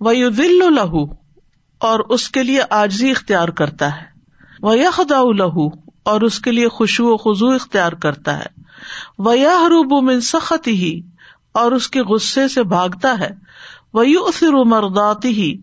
[0.00, 1.04] وہ دل لہو
[1.78, 4.06] اور اس کے لیے آجزی اختیار کرتا ہے۔
[4.62, 5.68] وہ یخدا لہو
[6.02, 8.46] اور اس کے لیے خوشو و خزو اختیار کرتا ہے۔
[9.18, 11.00] وہ یا حروب من سخت ہی
[11.52, 13.30] اور اس کے غصے سے بھاگتا ہے۔
[13.94, 15.58] وہ یو مرداتی ہی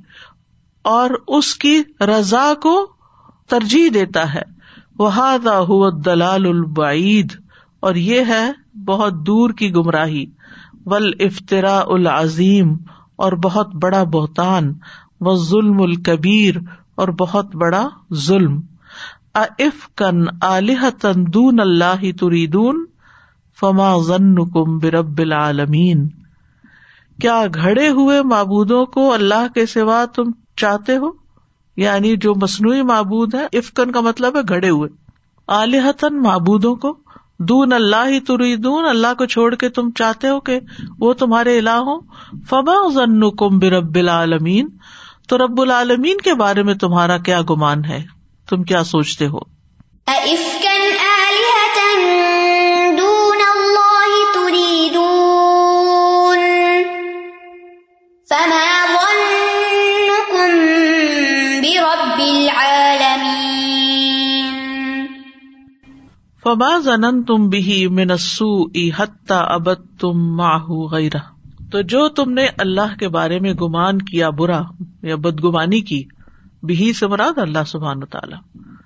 [0.82, 2.88] اور اس کی رضا کو
[3.48, 4.44] ترجیح دیتا ہے۔
[5.00, 7.34] وہ دلال البعید
[7.80, 8.52] اور یہ ہے
[8.86, 10.26] بہت دور کی گمراہی۔
[10.88, 12.76] ول افطرا العظیم،
[13.15, 14.73] اور بہت بڑا بہتان
[15.21, 16.56] و ظلم الکبیر،
[16.95, 18.62] اور بہت بڑا ظلم۔
[19.34, 22.86] اف کن علیہ تندون اللہ تریدون،
[23.60, 26.08] فما ضن کم برب العالمین۔
[27.21, 31.10] کیا گھڑے ہوئے معبودوں کو اللہ کے سوا تم چاہتے ہو؟
[31.78, 34.89] یعنی جو مصنوعی معبود ہے افکن کا مطلب ہے گھڑے ہوئے۔
[35.47, 36.97] علیحتن معبودوں کو
[37.39, 40.60] دون اللہ ہی تریدون، اللہ کو چھوڑ کے تم چاہتے ہو کہ
[41.00, 42.00] وہ تمہارے الہ ہو
[42.50, 44.69] فما ضن کم برب العالمین،
[45.28, 48.04] تو رب العالمین کے بارے میں تمہارا کیا گمان ہے؟
[48.50, 49.39] تم کیا سوچتے ہو؟
[58.30, 58.77] فما
[66.84, 68.65] زنن تم بھی منسو
[68.97, 71.17] حتہ ابد تم ماہو غیرہ
[71.71, 74.62] تو جو تم نے اللہ کے بارے میں گمان کیا برا
[75.02, 76.04] یا بدگمانی کی
[76.63, 78.39] بھی سے مراد اللہ سبحان تعالیٰ۔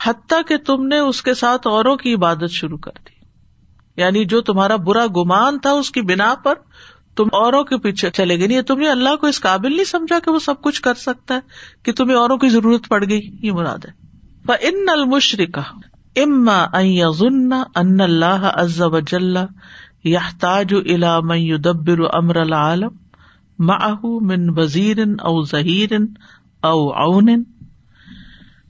[0.03, 3.25] حتیٰ کہ تم نے اس کے ساتھ اوروں کی عبادت شروع کر دی۔
[4.01, 6.53] یعنی جو تمہارا برا گمان تھا اس کی بنا پر
[7.15, 10.19] تم اوروں کے پیچھے چلے گئے۔ نہیں تم نے اللہ کو اس قابل نہیں سمجھا
[10.19, 11.39] کہ وہ سب کچھ کر سکتا ہے،
[11.83, 14.01] کہ تمہیں اوروں کی ضرورت پڑ گئی، یہ مراد ہے۔
[14.61, 15.59] ان المشرق
[16.15, 16.65] اما
[17.09, 19.37] ظن ان اللہ عز وجل
[20.03, 22.89] یحتاج الى من يدبر امر العالم
[23.59, 25.93] معه من وزیر او ظہیر
[26.63, 27.43] او عون.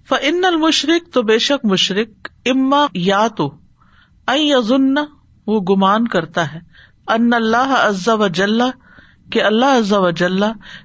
[0.09, 3.49] فان المشرق تو بے شک مشرق اما یا تو
[4.67, 4.95] ظن
[5.47, 6.59] وہ گمان کرتا ہے،
[7.07, 8.61] ان اللہ عز وجل،
[9.31, 10.43] کہ اللہ عز وجل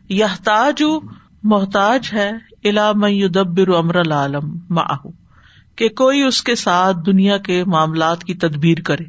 [0.08, 0.82] یحتاج،
[1.42, 2.30] محتاج ہے
[2.64, 5.25] الا من يدبر امر العالم معه.
[5.76, 9.04] کہ کوئی اس کے ساتھ دنیا کے معاملات کی تدبیر کرے۔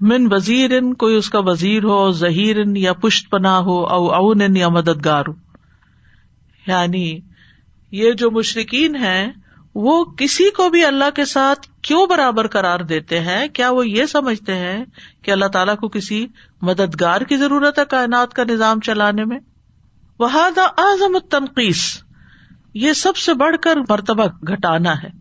[0.00, 4.68] من وزیر کوئی اس کا وزیر ہو ظہیر یا پشت پناہ ہو، او اون یا
[4.68, 5.32] مددگار ہو۔
[6.66, 7.18] یعنی
[7.90, 9.32] یہ جو مشرقین ہیں،
[9.74, 14.06] وہ کسی کو بھی اللہ کے ساتھ کیوں برابر قرار دیتے ہیں؟ کیا وہ یہ
[14.06, 14.84] سمجھتے ہیں
[15.22, 16.26] کہ اللہ تعالیٰ کو کسی
[16.62, 19.38] مددگار کی ضرورت ہے کائنات کا نظام چلانے میں؟
[20.18, 20.28] وہ
[20.78, 22.02] اعظم تنقیس
[22.74, 25.17] یہ سب سے بڑھ کر مرتبہ گھٹانا ہے۔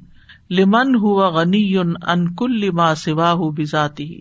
[0.49, 4.19] لمن ہوا غنی ان کل ما سوا ہو بذاتی۔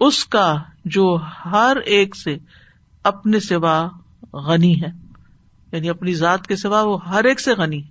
[0.00, 2.38] اس کا جو ہر ایک سے
[3.02, 3.88] اپنے سوا
[4.32, 4.88] غنی ہے۔
[5.72, 7.82] یعنی اپنی ذات کے سوا وہ ہر ایک سے غنی۔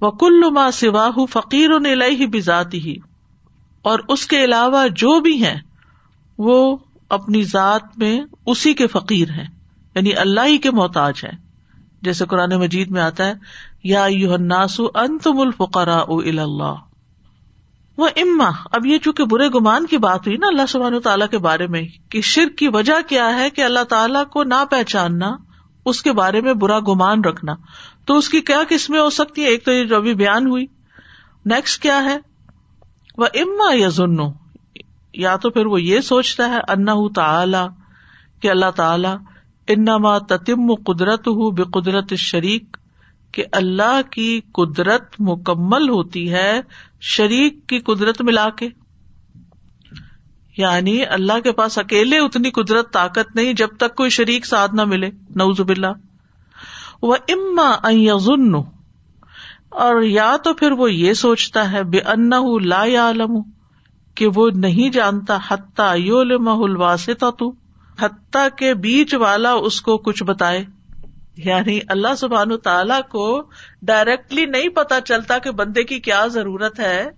[0.00, 1.70] وہ کل ما سوا ہو فقیر
[2.06, 2.96] ہی بذاتی۔ ہی
[3.82, 5.60] اور اس کے علاوہ جو بھی ہیں،
[6.38, 6.76] وہ
[7.08, 9.46] اپنی ذات میں اسی کے فقیر ہیں۔
[9.94, 11.47] یعنی اللہ ہی کے محتاج ہیں۔
[12.02, 13.34] جیسے قرآن مجید میں آتا ہے،
[13.84, 14.06] یا
[14.40, 16.74] ناسو الفقرا اللہ
[17.98, 21.38] وہ اما اب یہ چونکہ برے گمان کی بات ہوئی نا اللہ سبحان تعالیٰ کے
[21.38, 25.30] بارے میں، کہ شرک کی وجہ کیا ہے کہ اللہ تعالیٰ کو نہ پہچاننا،
[25.86, 27.54] اس کے بارے میں برا گمان رکھنا۔
[28.06, 30.66] تو اس کی کیا قسمیں ہو سکتی ہے ایک تو یہ جو ابھی بیان ہوئی۔
[31.44, 32.16] نیکسٹ کیا ہے؟
[33.18, 34.28] وہ اما یا ظنو
[35.14, 37.64] یا تو پھر وہ یہ سوچتا ہے انا تعالی،
[38.42, 39.14] کہ اللہ تعالی
[39.68, 42.76] انما تتم قدرت ہوں بے قدرت شریک
[43.32, 46.60] کہ اللہ کی قدرت مکمل ہوتی ہے
[47.00, 48.68] شریک کی قدرت ملا کے۔
[50.56, 54.84] یعنی اللہ کے پاس اکیلے اتنی قدرت، طاقت نہیں جب تک کوئی شریک ساتھ نہ
[54.84, 55.86] ملے۔ نوز باللہ۔
[57.02, 58.54] وہ اما ظن
[59.70, 62.30] اور یا تو پھر وہ یہ سوچتا ہے، بے ان
[62.68, 63.42] لا عالم
[64.14, 67.52] کہ وہ نہیں جانتا، حتیٰ یول محل واسطہ تو
[68.00, 70.64] حتیٰ کے بیچ والا اس کو کچھ بتائے۔
[71.36, 73.42] یعنی اللہ سبحان تعالی کو
[73.82, 77.10] ڈائریکٹلی نہیں پتا چلتا کہ بندے کی کیا ضرورت ہے۔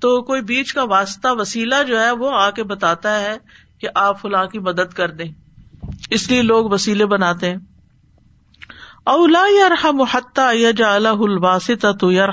[0.00, 3.36] تو کوئی بیچ کا واسطہ، وسیلہ جو ہے وہ آ کے بتاتا ہے
[3.80, 5.32] کہ آپ فلاں کی مدد کر دیں۔
[6.10, 7.56] اس لیے لوگ وسیلے بناتے ہیں۔
[9.04, 12.26] اولا یا رحم حتہ یا جا الواسطہ تو یا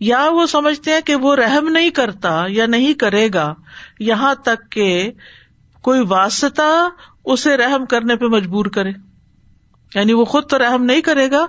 [0.00, 3.54] یا وہ سمجھتے ہیں کہ وہ رحم نہیں کرتا یا نہیں کرے گا۔
[4.00, 5.12] یہاں تک کہ
[5.84, 6.88] کوئی واسطہ
[7.24, 8.90] اسے رحم کرنے پہ مجبور کرے۔
[9.94, 11.46] یعنی وہ خود تو رحم نہیں کرے گا،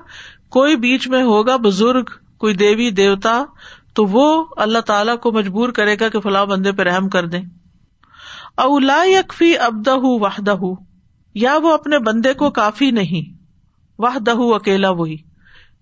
[0.50, 2.04] کوئی بیچ میں ہوگا بزرگ،
[2.38, 3.46] کوئی دیوی، دیوتا،
[3.94, 7.38] تو وہ اللہ تعالی کو مجبور کرے گا کہ فلاں بندے پہ رحم کر دے۔
[8.56, 10.56] اولا یکفی ابدہ وحدہ
[11.34, 13.44] یا وہ اپنے بندے کو کافی نہیں
[14.00, 15.18] وہ دہ اکیلا وہی۔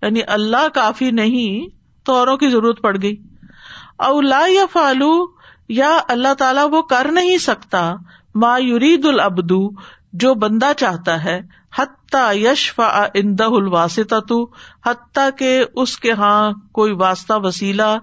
[0.02, 3.16] یعنی اللہ کافی نہیں، تو اوروں کی ضرورت پڑ گئی۔
[3.96, 5.26] اولا یا فالو
[5.68, 7.94] یا اللہ تعالیٰ وہ کر نہیں سکتا
[8.34, 9.68] ما یرید العبدو
[10.12, 11.40] جو بندہ چاہتا ہے،
[11.78, 14.46] حتیٰ یش فا اندہ الواسطہ تو
[14.86, 17.96] حتیٰ کہ اس کے ہاں کوئی واسطہ، وسیلہ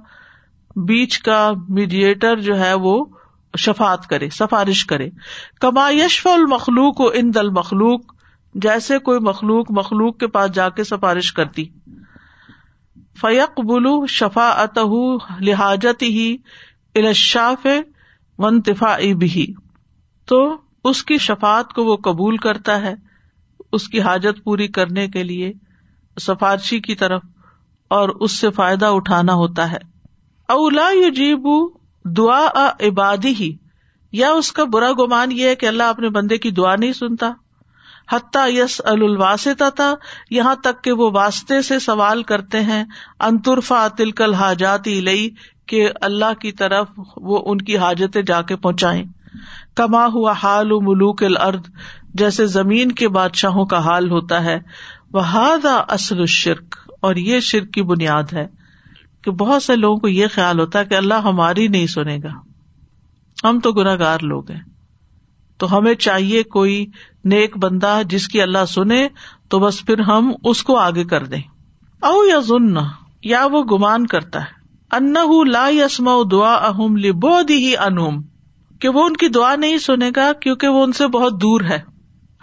[0.76, 3.06] بیچ کا میڈیٹر جو ہے وہ
[3.58, 5.10] شفات کرے، سفارش کرے۔
[5.62, 8.14] کما یشف المخلوق و ان دل مخلوق
[8.56, 11.66] جیسے کوئی مخلوق مخلوق کے پاس جا کے سفارش کرتی۔
[13.22, 14.80] فیق بلو شفا ات
[15.42, 16.38] لہاجت ہی
[16.96, 17.68] الشاف
[18.38, 19.54] ونتفا بھی
[20.32, 22.94] تو اس کی شفات کو وہ قبول کرتا ہے
[23.72, 25.54] اس کی حاجت پوری کرنے کے لیے
[26.20, 27.22] سفارشی کی طرف
[27.88, 29.78] اور اس سے فائدہ اٹھانا ہوتا ہے۔
[30.48, 33.58] اولا یو جیبو دعا عبادی ہی
[34.12, 37.32] یا اس کا برا گمان یہ ہے کہ اللہ اپنے بندے کی دعا نہیں سنتا۔
[38.12, 39.96] حتیٰ یس الواسطہ تھا
[40.30, 42.86] یہاں تک کہ وہ واسطے سے سوال کرتے ہیں
[43.20, 45.30] انترفا تلکل حاجاتی لئی
[45.66, 49.04] کہ اللہ کی طرف وہ ان کی حاجتیں جا کے پہنچائے
[49.76, 51.60] کما ہوا حال و ملوک الارض،
[52.14, 54.60] جیسے زمین کے بادشاہوں کا حال ہوتا ہے۔
[55.14, 55.22] وہ
[55.88, 58.48] اصل الشرک، اور یہ شرک کی بنیاد ہے
[59.24, 62.32] کہ بہت سے لوگوں کو یہ خیال ہوتا ہے کہ اللہ ہماری نہیں سنے گا۔
[63.48, 64.60] ہم تو گناگار لوگ ہیں۔
[65.58, 66.86] تو ہمیں چاہیے کوئی
[67.26, 69.08] نیک بندہ جس کی اللہ سنے،
[69.50, 71.42] تو بس پھر ہم اس کو آگے کر دیں۔
[72.02, 72.76] او یا ظن
[73.24, 75.14] یا وہ گمان کرتا ہے۔ ان
[75.50, 78.22] لا یسم دعا اہم لبو دی انہم
[78.82, 81.80] کہ وہ ان کی دعا نہیں سنے گا کیونکہ وہ ان سے بہت دور ہے۔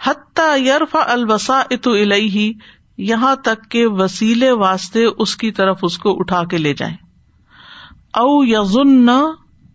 [0.03, 2.51] حتیٰ یرفا البسا ات الہی
[2.97, 6.95] یہاں تک کہ وسیلے واسطے اس کی طرف اس کو اٹھا کے لے جائیں۔
[8.13, 9.09] او یزن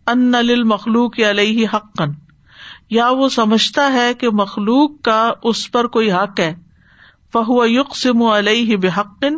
[0.07, 0.35] ان
[0.69, 2.11] مخلوق علیہ حقن
[2.91, 6.55] یا وہ سمجھتا ہے کہ مخلوق کا اس پر کوئی حق ہے،
[7.33, 9.37] فہو یقسم علیہ بحقن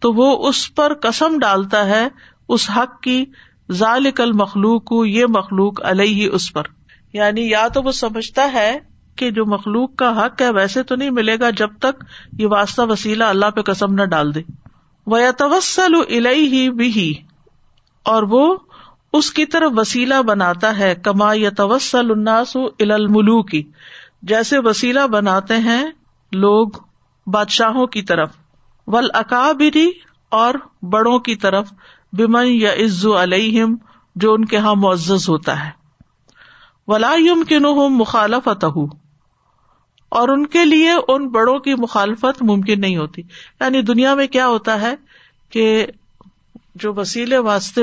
[0.00, 2.08] تو وہ اس پر قسم ڈالتا ہے
[2.48, 3.24] اس حق کی
[3.72, 6.62] ذالک المخلوق، یہ مخلوق علیہ اس پر۔
[7.12, 8.78] یعنی یا تو وہ سمجھتا ہے
[9.16, 12.04] کہ جو مخلوق کا حق ہے ویسے تو نہیں ملے گا جب تک
[12.38, 14.40] یہ واسطہ وسیلہ اللہ پہ قسم نہ ڈال دے۔
[15.06, 15.94] وہ توسل
[16.26, 17.14] ہی بھی
[18.02, 18.56] اور وہ
[19.12, 23.62] اس کی طرف وسیلہ بناتا ہے۔ کما یا توسل الناس الملو کی
[24.22, 25.84] جیسے وسیلہ بناتے ہیں
[26.32, 26.68] لوگ
[27.26, 28.30] بادشاہوں کی طرف۔
[28.86, 29.90] ول اکابری
[30.28, 31.72] اور بڑوں کی طرف۔
[32.16, 33.76] بمن یا عزو علیہم،
[34.14, 35.70] جو ان کے یہاں معزز ہوتا ہے۔
[36.86, 37.62] ولا یم کن
[37.98, 38.64] مخالفت
[40.08, 43.22] اور ان کے لیے ان بڑوں کی مخالفت ممکن نہیں ہوتی۔
[43.60, 44.94] یعنی دنیا میں کیا ہوتا ہے
[45.50, 45.86] کہ
[46.74, 47.82] جو وسیلے واسطے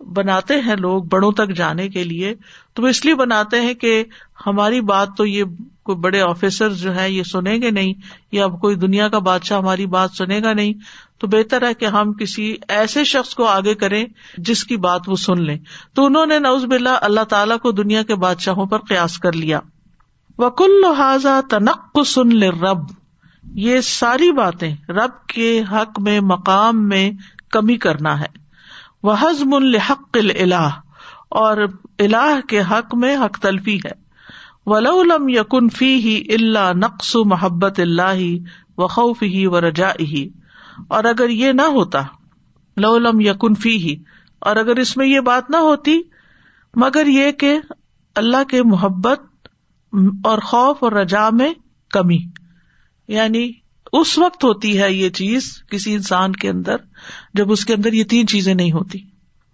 [0.00, 2.34] بناتے ہیں لوگ بڑوں تک جانے کے لیے
[2.78, 4.04] تو وہ اس لیے بناتے ہیں کہ
[4.46, 5.44] ہماری بات تو یہ
[5.82, 7.94] کوئی بڑے آفیسر جو ہے یہ سنیں گے نہیں،
[8.32, 10.72] یا اب کوئی دنیا کا بادشاہ ہماری بات سنے گا نہیں،
[11.18, 15.16] تو بہتر ہے کہ ہم کسی ایسے شخص کو آگے کریں جس کی بات وہ
[15.16, 15.58] سن لیں۔
[15.94, 19.60] تو انہوں نے نوز بلّہ اللہ تعالیٰ کو دنیا کے بادشاہوں پر قیاس کر لیا۔
[20.38, 22.78] وکل لہٰذا تنق سن رب
[23.42, 27.10] یہ ساری باتیں رب کے حق میں، مقام میں
[27.50, 28.38] کمی کرنا ہے۔
[29.02, 30.68] وہ حزم الحق الہ
[31.28, 31.56] اور
[31.98, 34.08] اللہ کے حق میں حق تلفی ہے۔
[34.66, 38.20] ولولم یقن فی ہی اللہ نقص محبت اللہ
[38.80, 40.28] و خوف ہی و رجا ہی
[40.88, 42.02] اور اگر یہ نہ ہوتا
[42.76, 43.96] لولم یقن فی ہی
[44.38, 46.00] اور اگر اس میں یہ بات نہ ہوتی،
[46.74, 47.58] مگر یہ کہ
[48.14, 49.48] اللہ کے محبت
[50.24, 51.54] اور خوف اور رجا میں
[51.90, 52.18] کمی۔
[53.08, 53.52] یعنی
[53.92, 56.76] اس وقت ہوتی ہے یہ چیز کسی انسان کے اندر
[57.34, 58.98] جب اس کے اندر یہ تین چیزیں نہیں ہوتی۔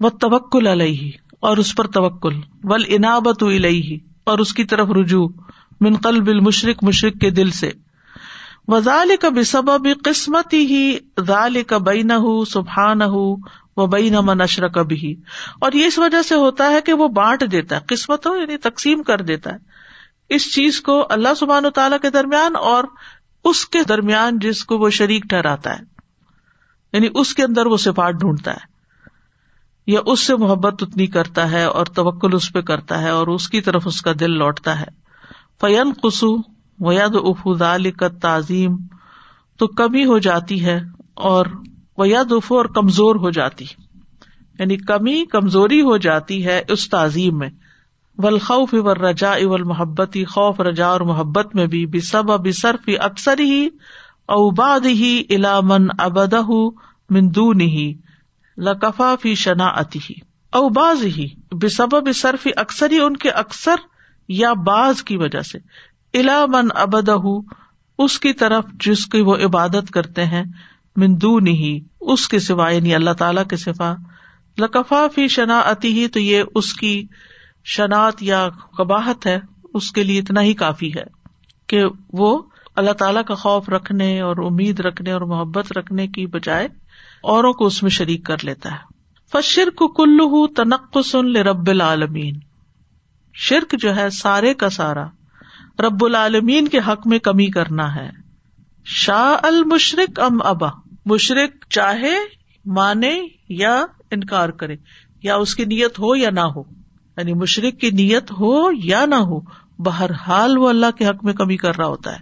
[0.00, 1.10] وہ توکل علیہ
[1.44, 5.28] اور اس پر توکل۔ ول انابت الہی اور اس کی طرف رجوع۔
[5.80, 7.70] منقل بال مشرق مشرق کے دل سے۔
[8.68, 9.70] وزال کا بسب
[10.04, 13.36] قسمت ہی ذال کا بین ہُ سبحان ہُ
[13.76, 15.14] وہ بئی نمن اشر کبھی
[15.60, 18.56] اور یہ اس وجہ سے ہوتا ہے کہ وہ بانٹ دیتا ہے قسمت ہو یعنی
[18.56, 19.58] تقسیم کر دیتا ہے۔
[20.28, 22.84] اس چیز کو اللہ سبحان و تعالیٰ کے درمیان اور
[23.44, 25.82] اس کے درمیان جس کو وہ شریک ٹھہراتا ہے
[26.92, 28.73] یعنی اس کے اندر وہ سفارٹ ڈھونڈتا ہے۔
[29.86, 33.48] یا اس سے محبت اتنی کرتا ہے اور توکل اس پہ کرتا ہے اور اس
[33.48, 34.86] کی طرف اس کا دل لوٹتا ہے۔
[35.60, 36.36] فین قسو
[36.80, 38.76] وید افال کا تعظیم
[39.58, 40.80] تو کمی ہو جاتی ہے
[41.14, 41.46] اور
[41.98, 43.64] وید افو اور کمزور ہو جاتی۔
[44.58, 47.48] یعنی کمی، کمزوری ہو جاتی ہے اس تعظیم میں۔
[48.18, 53.38] ولخوف ور رجا اول محبتی خوف رجا اور محبت میں بھی سب اب صرف اکثر
[53.38, 53.68] ہی
[54.26, 56.42] اوباد ہی علامن ابدہ
[57.10, 58.03] مندو نہیں
[58.58, 60.14] لکفا فی شنا اتی ہی
[60.52, 63.74] اوباز ہی بے سبب صرف اکثر ہی ان کے اکثر
[64.28, 65.58] یا باز کی وجہ سے۔
[66.20, 67.16] علامن ابدہ
[67.98, 70.44] اس کی طرف جس کی وہ عبادت کرتے ہیں
[70.96, 73.94] مندو نہیں اس کے سوا یعنی اللہ تعالی کے سفا
[74.58, 77.06] لکفا فی شنا ہی تو یہ اس کی
[77.64, 78.48] شناخت یا
[78.78, 79.38] قباحت ہے،
[79.74, 81.04] اس کے لیے اتنا ہی کافی ہے
[81.66, 81.82] کہ
[82.12, 82.42] وہ
[82.76, 86.68] اللہ تعالیٰ کا خوف رکھنے اور امید رکھنے اور محبت رکھنے کی بجائے
[87.24, 88.94] اوروں کو اس میں شریک کر لیتا ہے۔
[89.32, 92.38] فشر کو کلو تنق سن رب العالمین
[93.34, 95.04] شرک جو ہے سارے کا سارا،
[95.78, 98.10] رب العالمین کے حق میں کمی کرنا ہے۔
[98.84, 100.68] شاہ المشرق ام ابا
[101.06, 102.14] مشرق چاہے،
[102.66, 103.18] مانے
[103.48, 104.76] یا انکار کرے،
[105.22, 106.62] یا اس کی نیت ہو یا نہ ہو۔
[107.16, 109.40] یعنی مشرق کی نیت ہو یا نہ ہو،
[109.78, 112.18] بہرحال وہ اللہ کے حق میں کمی کر رہا ہوتا ہے۔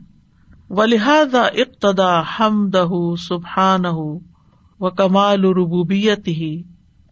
[0.71, 3.85] و لہذا اقتدا ہم دہ سبحان
[4.83, 6.63] و کمال ربوبیت ہی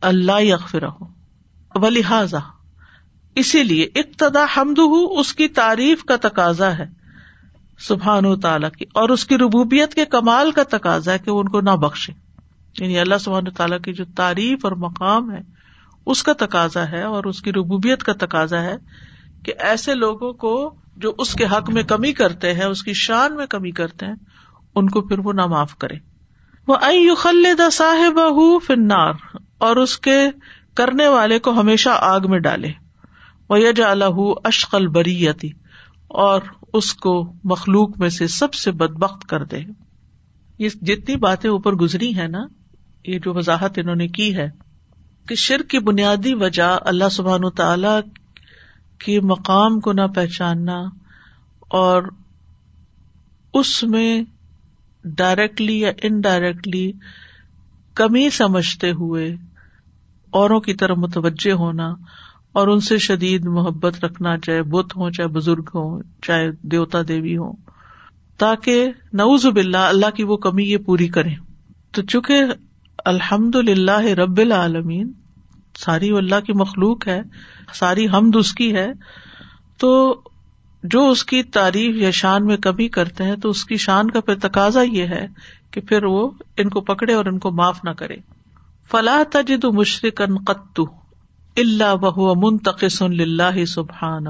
[0.01, 0.83] اللہ یغفر
[1.75, 2.39] و لہذا
[3.35, 4.79] اسی لیے اقتدا حمد
[5.11, 6.87] اس کی تعریف کا تقاضا ہے۔
[7.79, 11.41] سبحان و تعالیٰ کی، اور اس کی ربوبیت کے کمال کا تقاضا ہے کہ وہ
[11.41, 12.13] ان کو نہ بخشے۔
[12.79, 15.41] یعنی اللہ سبحان و تعالیٰ کی جو تعریف اور مقام ہے،
[16.07, 18.77] اس کا تقاضا ہے اور اس کی ربوبیت کا تقاضا ہے
[19.45, 23.37] کہ ایسے لوگوں کو جو اس کے حق میں کمی کرتے ہیں، اس کی شان
[23.37, 24.15] میں کمی کرتے ہیں،
[24.75, 26.10] ان کو پھر وہ نہ معاف کرے۔
[26.71, 28.21] وہ خلد صاحب
[28.67, 29.13] فنار
[29.59, 30.29] اور اس کے
[30.75, 32.73] کرنے والے کو ہمیشہ آگ میں ڈالے۔
[33.49, 35.51] وہ یج الح اشقل بریتی
[36.09, 36.41] اور
[36.73, 39.61] اس کو مخلوق میں سے سب سے بدبخت کر دے۔
[40.59, 42.47] یہ جتنی باتیں اوپر گزری ہے نا،
[43.05, 44.51] یہ جو وضاحت انہوں نے کی ہے
[45.29, 48.11] کہ شر کی بنیادی وجہ اللہ سبحان تعالی
[48.99, 50.83] کے مقام کو نہ پہچاننا
[51.61, 52.03] اور
[53.55, 54.23] اس میں
[55.05, 56.93] ڈائریکٹلی یا انڈائریکٹلی
[57.97, 59.37] کمی سمجھتے ہوئے
[60.33, 61.95] اوروں کی طرف متوجہ ہونا
[62.53, 67.37] اور ان سے شدید محبت رکھنا، چاہے بت ہو چاہے بزرگ ہو چاہے دیوتا دیوی
[67.37, 67.53] ہو
[68.39, 71.35] تاکہ نوز باللہ اللہ کی وہ کمی یہ پوری کرے
[71.93, 72.45] تو چونکہ
[73.05, 75.13] الحمد للہ رب العالمین
[75.79, 77.21] ساری اللہ کی مخلوق ہے،
[77.75, 78.87] ساری حمد اس کی ہے،
[79.79, 80.21] تو
[80.83, 84.21] جو اس کی تعریف یا شان میں کمی کرتے ہیں تو اس کی شان کا
[84.21, 85.27] پھر تقاضا یہ ہے
[85.71, 88.17] کہ پھر وہ ان کو پکڑے اور ان کو معاف نہ کرے۔
[88.91, 90.83] فلاح تجد مشرق قطو
[91.57, 94.25] اللہ بہ منتقص اللہ سبحان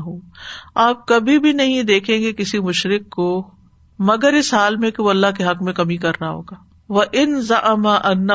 [0.75, 3.51] آپ کبھی بھی نہیں دیکھیں گے کسی مشرق کو
[3.99, 6.55] مگر اس حال میں کہ وہ اللہ کے حق میں کمی کر رہا ہوگا۔
[6.89, 8.29] وہ ان زما ان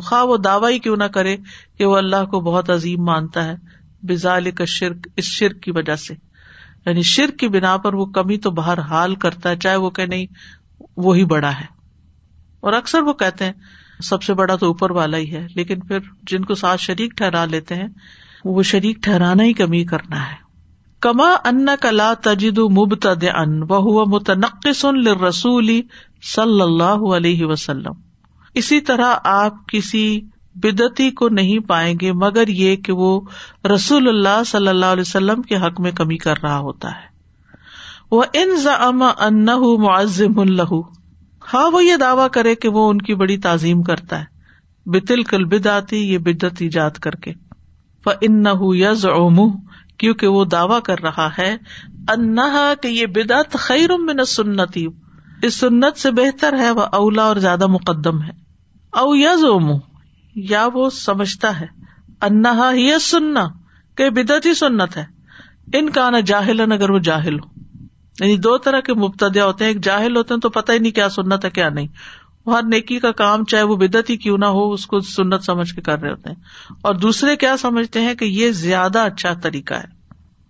[0.00, 1.36] خواہ وہ دعوی کیوں نہ کرے
[1.78, 3.54] کہ وہ اللہ کو بہت عظیم مانتا ہے۔
[4.02, 6.27] بزال کا شرک اس شرک کی وجہ سے۔
[6.88, 10.06] یعنی شرک کی بنا پر وہ کمی تو باہر حال کرتا ہے، چاہے وہ کہ
[10.06, 10.26] نہیں
[10.96, 11.66] وہی بڑا ہے۔
[12.60, 13.52] اور اکثر وہ کہتے ہیں،
[14.02, 17.44] سب سے بڑا تو اوپر والا ہی ہے، لیکن پھر جن کو ساتھ شریک ٹھہرا
[17.44, 17.88] لیتے ہیں،
[18.44, 20.48] وہ شریک ٹھہرانا ہی کمی کرنا ہے۔
[21.00, 24.84] کما ان کلا تجد مبتد ان وہ متنقص
[25.28, 25.82] رسولی
[26.34, 27.92] صلی اللہ علیہ وسلم۔
[28.54, 30.20] اسی طرح آپ کسی
[30.62, 33.20] بدتی کو نہیں پائیں گے، مگر یہ کہ وہ
[33.74, 37.08] رسول اللہ صلی اللہ علیہ وسلم کے حق میں کمی کر رہا ہوتا ہے۔
[38.10, 39.46] وہ ان ضم ان
[39.82, 40.80] معذم الہ
[41.54, 44.24] ہاں وہ یہ دعوی کرے کہ وہ ان کی بڑی تعظیم کرتا ہے۔
[44.86, 47.32] بتل کل بداتی یہ بدت ایجاد کر کے۔
[48.06, 49.06] وہ ان یز
[49.98, 51.56] کیونکہ وہ دعوی کر رہا ہے۔
[52.08, 54.86] انہا، کہ یہ بدعت خیر من سنتی
[55.42, 58.48] اس سنت سے بہتر ہے، وہ اولا اور زیادہ مقدم ہے۔
[58.92, 59.70] او یز اوم
[60.38, 61.66] یا وہ سمجھتا ہے،
[62.20, 63.48] انہا ہی سننا،
[63.94, 65.04] کہ بدعت ہی سنت ہے۔
[65.72, 67.48] ان کا نا جاہل اگر وہ جاہل ہو۔
[68.20, 70.92] یعنی دو طرح کے مبتدیا ہوتے ہیں، ایک جاہل ہوتے ہیں تو پتہ ہی نہیں
[70.92, 71.86] کیا سنت ہے، کیا نہیں۔
[72.46, 75.74] ہر نیکی کا کام چاہے وہ بدت ہی کیوں نہ ہو، اس کو سنت سمجھ
[75.74, 76.36] کے کر رہے ہوتے ہیں۔
[76.82, 79.98] اور دوسرے کیا سمجھتے ہیں، کہ یہ زیادہ اچھا طریقہ ہے۔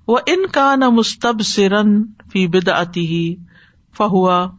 [0.09, 3.37] وہ ان کا نہ مستب سرن فی بد آتی ہی
[3.97, 4.51] فہوا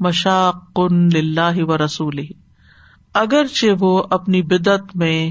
[0.00, 2.39] مشاق و رسول ہی
[3.14, 5.30] اگرچہ وہ اپنی بدت میں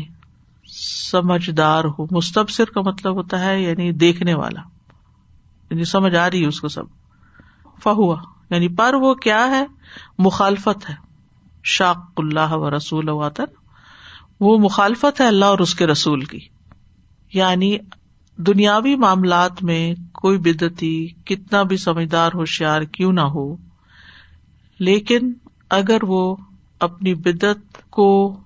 [1.11, 4.61] سمجھدار ہو، مستبصر کا مطلب ہوتا ہے یعنی دیکھنے والا
[5.69, 6.83] یعنی سمجھ آ رہی ہے اس کو سب۔
[7.83, 9.65] فہوا یعنی پر وہ کیا ہے؟
[10.17, 10.95] مخالفت ہے۔
[11.63, 13.43] شاق اللہ و رسول وطن۔
[14.39, 16.39] وہ مخالفت ہے اللہ اور اس کے رسول کی۔
[17.33, 17.77] یعنی
[18.37, 23.55] دنیاوی معاملات میں کوئی بدتی کتنا بھی سمجھدار، ہوشیار کیوں نہ ہو،
[24.79, 25.33] لیکن
[25.69, 26.35] اگر وہ
[26.79, 27.68] اپنی بدت
[27.99, 28.39] کو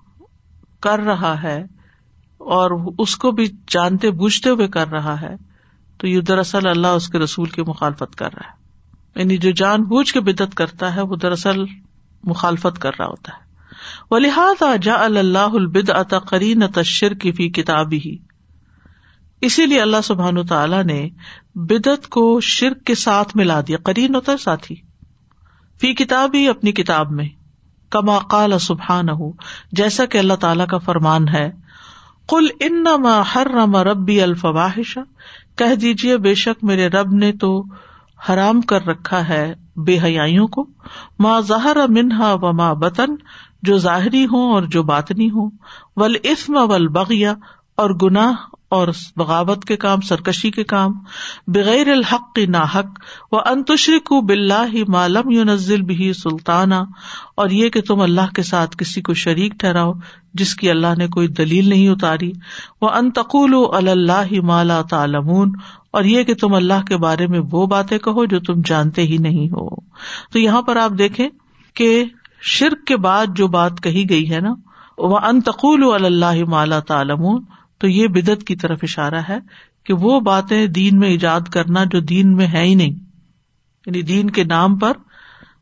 [0.80, 1.62] کر رہا ہے
[2.38, 5.36] اور اس کو بھی جانتے بوجھتے ہوئے کر رہا ہے،
[5.98, 8.64] تو یہ دراصل اللہ اس کے رسول کی مخالفت کر رہا ہے۔
[9.20, 11.64] یعنی جو جان بوجھ کے بدت کرتا ہے، وہ دراصل
[12.24, 13.44] مخالفت کر رہا ہوتا ہے۔
[14.10, 18.16] وہ لہٰذا جا اللہ البد عطا قرین تشر کی فی کتابی ہی
[19.40, 21.08] اسی لیے اللہ سبحان تعالیٰ نے
[21.54, 24.74] بدت کو شرک کے ساتھ ملا دیا قرین ہوتا ہے ساتھی۔
[25.80, 27.43] فی کتاب ہی اپنی کتاب میں۔
[27.94, 29.30] کما قال سبحان ہو
[29.72, 31.50] جیسا کہ اللہ تعالی کا فرمان ہے
[32.28, 32.86] کل ان
[33.34, 33.46] ہر
[33.86, 35.00] ربی الفواہشہ
[35.56, 37.50] کہہ دیجیے بے شک میرے رب نے تو
[38.28, 40.66] حرام کر رکھا ہے بے حیاں کو
[41.18, 43.16] ماں ظاہر منہا و ماں بطن،
[43.62, 45.50] جو ظاہری ہوں اور جو باطنی ہوں
[45.96, 47.34] ول اسم ول بغیا
[47.76, 48.32] اور گناہ
[48.68, 50.92] اور بغاوت کے کام، سرکشی کے کام،
[51.46, 52.98] بغیر الحق کی نا حق
[53.32, 56.74] و انتشری کو بلّہ مالم یو نزل بھی سلطانہ
[57.34, 59.92] اور یہ کہ تم اللہ کے ساتھ کسی کو شریک ٹھہراؤ،
[60.34, 62.32] جس کی اللہ نے کوئی دلیل نہیں اتاری۔
[62.80, 63.54] وہ انتقول
[63.88, 65.52] اللہ مالا تعلمون،
[65.90, 69.18] اور یہ کہ تم اللہ کے بارے میں وہ باتیں کہو جو تم جانتے ہی
[69.18, 69.68] نہیں ہو۔
[70.32, 71.28] تو یہاں پر آپ دیکھیں
[71.76, 72.04] کہ
[72.40, 74.54] شرک کے بعد جو بات کہی گئی ہے نا
[74.98, 77.44] وہ انتقول اللہ مالا تعلمون
[77.84, 79.36] تو یہ بدت کی طرف اشارہ ہے
[79.84, 82.94] کہ وہ باتیں دین میں ایجاد کرنا جو دین میں ہے ہی نہیں۔
[83.86, 84.92] یعنی دین کے نام پر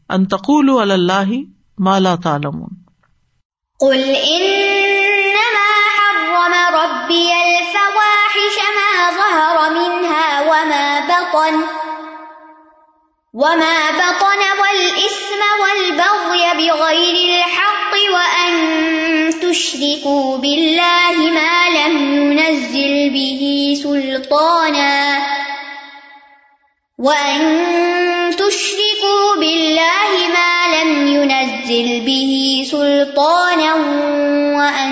[0.09, 1.33] انتقول اللہ
[1.79, 2.61] مالا تعلم
[3.81, 5.67] قل انما
[5.97, 10.41] حرم ربي الفواحش ما ظهر منها
[13.35, 18.82] وما بطن والإثم والبغي بغير الحق وأن
[19.53, 25.19] تشركوا بالله ما لم ينزل به سلطانا.
[26.99, 27.41] وأن
[28.33, 33.75] تشركوا بالله ما لم ينزل به سلطانا
[34.59, 34.91] وأن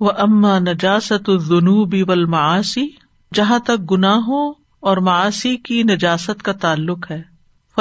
[0.00, 2.04] وہ اما نجاست الجنوبی
[3.32, 7.30] جہاں تک گناہوں اور معاشی کی نجاست کا تعلق ہے۔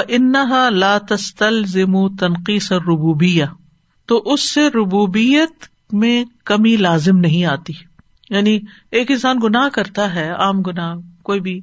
[0.08, 3.46] انہا لا تستل ضم تنقیس ربوبیا
[4.06, 5.52] تو اس سے ربوبیت
[5.94, 7.74] میں کمی لازم نہیں آتی۔
[8.30, 8.60] یعنی
[8.92, 11.62] ایک انسان گناہ کرتا ہے، عام گناہ، کوئی بھی،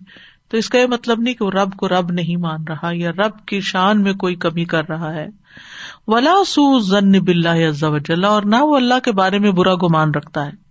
[0.48, 3.10] تو اس کا یہ مطلب نہیں کہ وہ رب کو رب نہیں مان رہا یا
[3.10, 5.26] رب کی شان میں کوئی کمی کر رہا ہے۔
[6.06, 10.65] ولا سو ضن بلّہ اور نہ وہ اللہ کے بارے میں برا گمان رکھتا ہے۔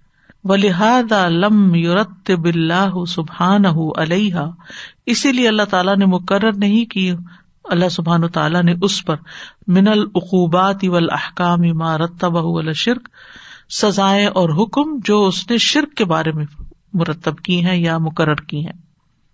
[0.50, 3.64] ولیحد لم یورت بلّہ سبحان
[3.98, 4.36] علیہ
[5.06, 7.14] اسی لیے اللہ تعالیٰ نے مقرر نہیں کی،
[7.64, 9.16] اللہ سبحان و تعالیٰ نے اس پر
[9.68, 13.10] من العقوبات احکام رتب شرک
[13.70, 16.46] سزائیں اور حکم جو اس نے شرک کے بارے میں
[16.94, 18.82] مرتب کی ہیں یا مقرر کی ہیں۔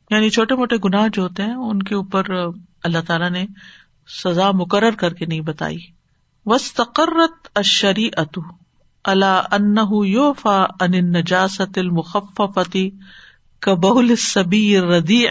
[0.09, 2.23] یعنی چھوٹے موٹے گناہ جو ہوتے ہیں، ان کے اوپر
[2.83, 3.45] اللہ تعالیٰ نے
[4.23, 5.77] سزا مقرر کر کے نہیں بتائی۔
[6.45, 6.81] وس
[7.55, 8.60] اشری اتو
[9.03, 9.75] اللہ ان
[10.05, 12.89] یوفا ان نجاست المخفتی
[13.59, 15.25] کبہل صبی ردی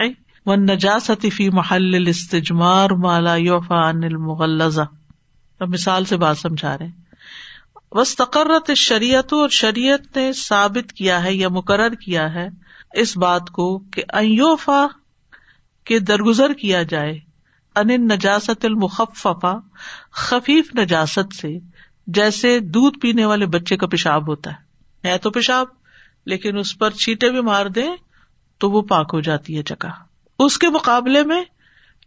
[0.47, 4.83] و نجاست فی محل استجمار مالا یوفا ان المغلزہ
[5.61, 6.89] مثال سے بات سمجھا رہے
[7.93, 12.49] وس تقرت شریعت اور شریعت نے ثابت کیا ہے یا مقرر کیا ہے
[12.95, 14.87] اس بات کو کہ ایوفا
[15.85, 17.19] کے درگزر کیا جائے۔
[17.77, 19.53] ان نجاست المخفا
[20.13, 21.59] خفیف نجاست سے
[22.15, 25.67] جیسے دودھ پینے والے بچے کا پیشاب ہوتا ہے۔ تو پیشاب،
[26.27, 27.85] لیکن اس پر چھیٹے بھی مار دے
[28.59, 29.89] تو وہ پاک ہو جاتی ہے جگہ
[30.39, 31.43] اس کے مقابلے میں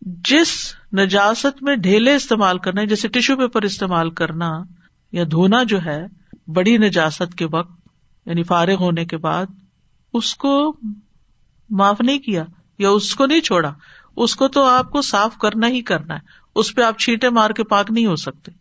[0.02, 4.64] جس نجاست میں ڈھیلے استعمال کرنا جیسے ٹیشو پیپر استعمال کرنا
[5.12, 6.06] یا دھونا جو ہے،
[6.48, 7.88] بڑی نجاست کے وقت
[8.26, 9.46] یعنی فارغ ہونے کے بعد،
[10.14, 10.78] اس کو
[11.70, 12.44] معاف نہیں کیا
[12.78, 13.74] یا اس کو نہیں چھوڑا۔
[14.16, 16.20] اس کو تو آپ کو صاف کرنا ہی کرنا ہے۔
[16.56, 18.52] اس پہ آپ چھیٹے مار کے پاک نہیں ہو سکتے۔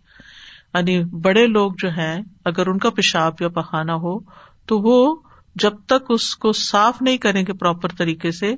[0.74, 4.18] یعنی بڑے لوگ جو ہیں، اگر ان کا پیشاب یا پخانا ہو،
[4.66, 5.16] تو وہ
[5.54, 8.54] جب تک اس کو صاف نہیں کریں گے پراپر طریقے سے،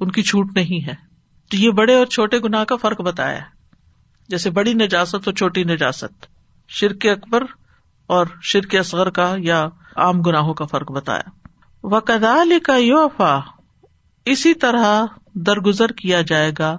[0.00, 0.94] ان کی چھوٹ نہیں ہے۔
[1.50, 3.60] تو یہ بڑے اور چھوٹے گنا کا فرق بتایا ہے۔
[4.28, 6.26] جیسے بڑی نجاست اور چھوٹی نجاست۔
[6.68, 7.42] شرک اکبر
[8.06, 11.30] اور شرک اصغر کا یا عام گناہوں کا فرق بتایا۔
[11.82, 13.40] وہ کدال کا یوفا
[14.24, 16.76] اسی طرح درگزر کیا جائے گا۔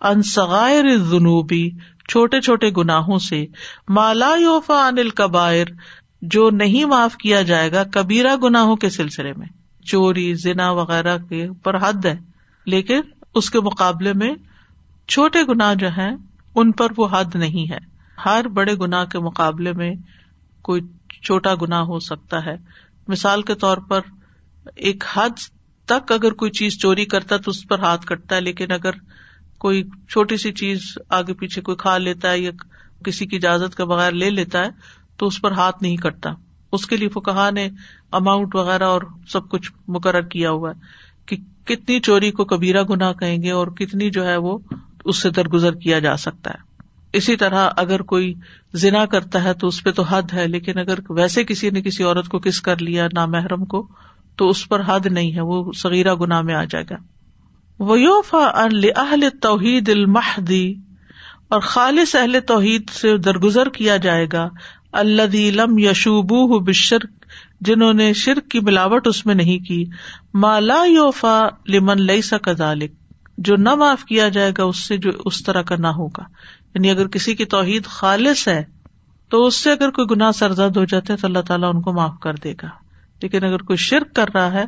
[0.00, 1.70] انصغائر جنوبی
[2.08, 3.46] چھوٹے چھوٹے گناہوں سے
[3.88, 5.66] مالا یوفا انل کبائر
[6.22, 9.46] جو نہیں معاف کیا جائے گا کبیرا گناہوں کے سلسلے میں۔
[9.84, 12.14] چوری، زنا وغیرہ کے اوپر حد ہے،
[12.66, 13.00] لیکن
[13.34, 14.34] اس کے مقابلے میں
[15.08, 16.16] چھوٹے گناہ جو ہیں،
[16.54, 17.78] ان پر وہ حد نہیں ہے۔
[18.24, 19.94] ہر بڑے گناہ کے مقابلے میں
[20.62, 20.80] کوئی
[21.22, 22.56] چھوٹا گنا ہو سکتا ہے۔
[23.08, 24.00] مثال کے طور پر،
[24.74, 25.38] ایک حد
[25.84, 28.90] تک اگر کوئی چیز چوری کرتا تو اس پر ہاتھ کٹتا ہے، لیکن اگر
[29.62, 32.50] کوئی چھوٹی سی چیز آگے پیچھے کوئی کھا لیتا ہے یا
[33.04, 34.70] کسی کی اجازت کے بغیر لے لیتا ہے،
[35.16, 36.30] تو اس پر ہاتھ نہیں کٹتا۔
[36.72, 37.68] اس کے لیے فکہ نے
[38.12, 40.80] اماؤنٹ وغیرہ اور سب کچھ مقرر کیا ہوا ہے
[41.26, 44.58] کہ کتنی چوری کو کبیرا گنا کہیں گے اور کتنی جو ہے وہ
[45.04, 46.82] اس سے درگزر کیا جا سکتا ہے۔
[47.12, 48.34] اسی طرح اگر کوئی
[48.74, 52.02] زنا کرتا ہے تو اس پہ تو حد ہے، لیکن اگر ویسے کسی نے کسی
[52.02, 53.88] عورت کو کس کر لیا نہ محرم کو،
[54.36, 56.96] تو اس پر حد نہیں ہے، وہ سغیرہ گناہ میں آ جائے گا۔
[57.84, 58.66] ویوفا
[58.96, 60.74] اہل توحید المحدی
[61.48, 64.48] اور خالص اہل توحید سے درگزر کیا جائے گا
[64.92, 67.10] اللہ لم یشوبو بشرک
[67.60, 69.84] جنہوں نے شرک کی ملاوٹ اس میں نہیں کی۔
[70.34, 72.92] مالا یوفا لمن لئی سکالک
[73.38, 76.22] جو نہ معاف کیا جائے گا اس سے جو اس طرح کا نہ ہوگا۔
[76.74, 78.64] یعنی اگر کسی کی توحید خالص ہے،
[79.28, 81.92] تو اس سے اگر کوئی گناہ سرزد ہو جاتا ہے تو اللہ تعالیٰ ان کو
[81.92, 82.68] معاف کر دے گا۔
[83.22, 84.64] لیکن اگر کوئی شرک کر رہا ہے،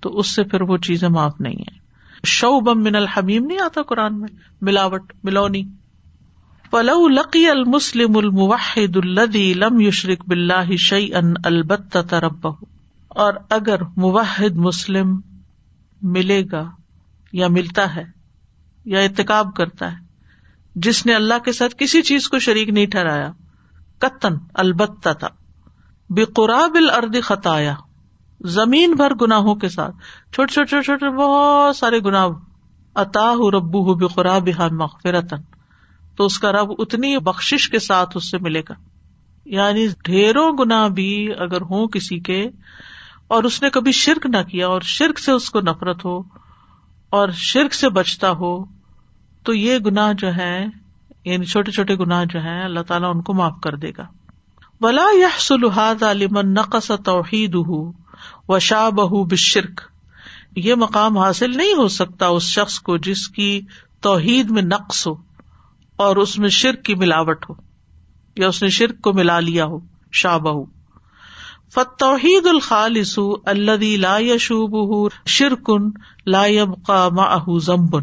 [0.00, 1.87] تو اس سے پھر وہ چیزیں معاف نہیں ہے
[2.24, 4.28] شو بم من الحمیم نہیں آتا قرآن میں؟
[4.60, 5.62] ملاوٹ، ملونی۔
[6.70, 12.46] فلو لقی المسلم الموحد الدی لم یشرک بلّہ شعی ان البت ترب
[13.08, 15.20] اور اگر موحد مسلم
[16.02, 16.70] ملے گا
[17.32, 18.04] یا ملتا ہے
[18.84, 19.96] یا اتکاب کرتا ہے،
[20.74, 23.32] جس نے اللہ کے ساتھ کسی چیز کو شریک نہیں ٹھہرایا،
[23.98, 25.28] قطن، البتہ تھا۔
[26.10, 27.74] بے قراب الرد خطایا
[28.40, 29.96] زمین بھر گناہوں کے ساتھ۔
[30.32, 32.26] چھوٹے چھوٹے چھوٹے چھوٹے بہت سارے گنا
[32.94, 35.36] اتا ربو ہو بقراب مغفرتن
[36.16, 38.74] تو اس کا رب اتنی بخش کے ساتھ اس سے ملے گا۔
[39.44, 42.48] یعنی ڈھیروں گنا بھی اگر ہوں کسی کے
[43.28, 46.22] اور اس نے کبھی شرک نہ کیا اور شرک سے اس کو نفرت ہو
[47.10, 48.64] اور شرک سے بچتا ہو،
[49.42, 50.66] تو یہ گناہ جو ہے
[51.24, 54.06] یعنی چھوٹے چھوٹے گناہ جو ہے اللہ تعالیٰ ان کو معاف کر دے گا۔
[54.80, 57.54] بلا یا سلحاد عالمن نقص توحید
[58.48, 59.80] و شاہ بہ بشرک
[60.56, 63.60] یہ مقام حاصل نہیں ہو سکتا اس شخص کو جس کی
[64.00, 65.14] توحید میں نقص ہو
[65.98, 67.54] اور اس میں شرک کی ملاوٹ ہو،
[68.36, 69.78] یا اس نے شرک کو ملا لیا ہو
[70.12, 70.52] شاہ بہ
[71.74, 75.90] فتوحید الخالص اللہ لا یشوب شرکن
[76.26, 77.98] لا يبقى معه ذنب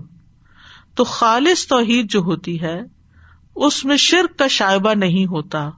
[0.96, 2.76] تو خالص توحید جو ہوتی ہے،
[3.56, 5.70] اس میں شرک کا شائبہ نہیں ہوتا۔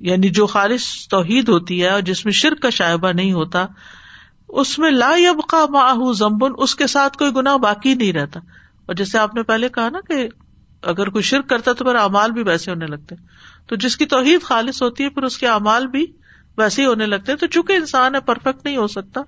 [0.00, 3.66] یعنی جو خالص توحید ہوتی ہے اور جس میں شرک کا شائبہ نہیں ہوتا،
[4.48, 8.40] اس میں لا یبقا ماہ زمبن اس کے ساتھ کوئی گنا باقی نہیں رہتا۔
[8.86, 10.28] اور جیسے آپ نے پہلے کہا نا کہ
[10.82, 13.14] اگر کوئی شرک کرتا تو پھر امال بھی ویسے ہونے لگتے
[13.66, 16.06] تو جس کی توحید خالص ہوتی ہے، پھر اس کے امال بھی
[16.58, 19.20] ویسے ہی ہونے لگتے ہیں۔ تو چونکہ انسان ہے پرفیکٹ نہیں ہو سکتا،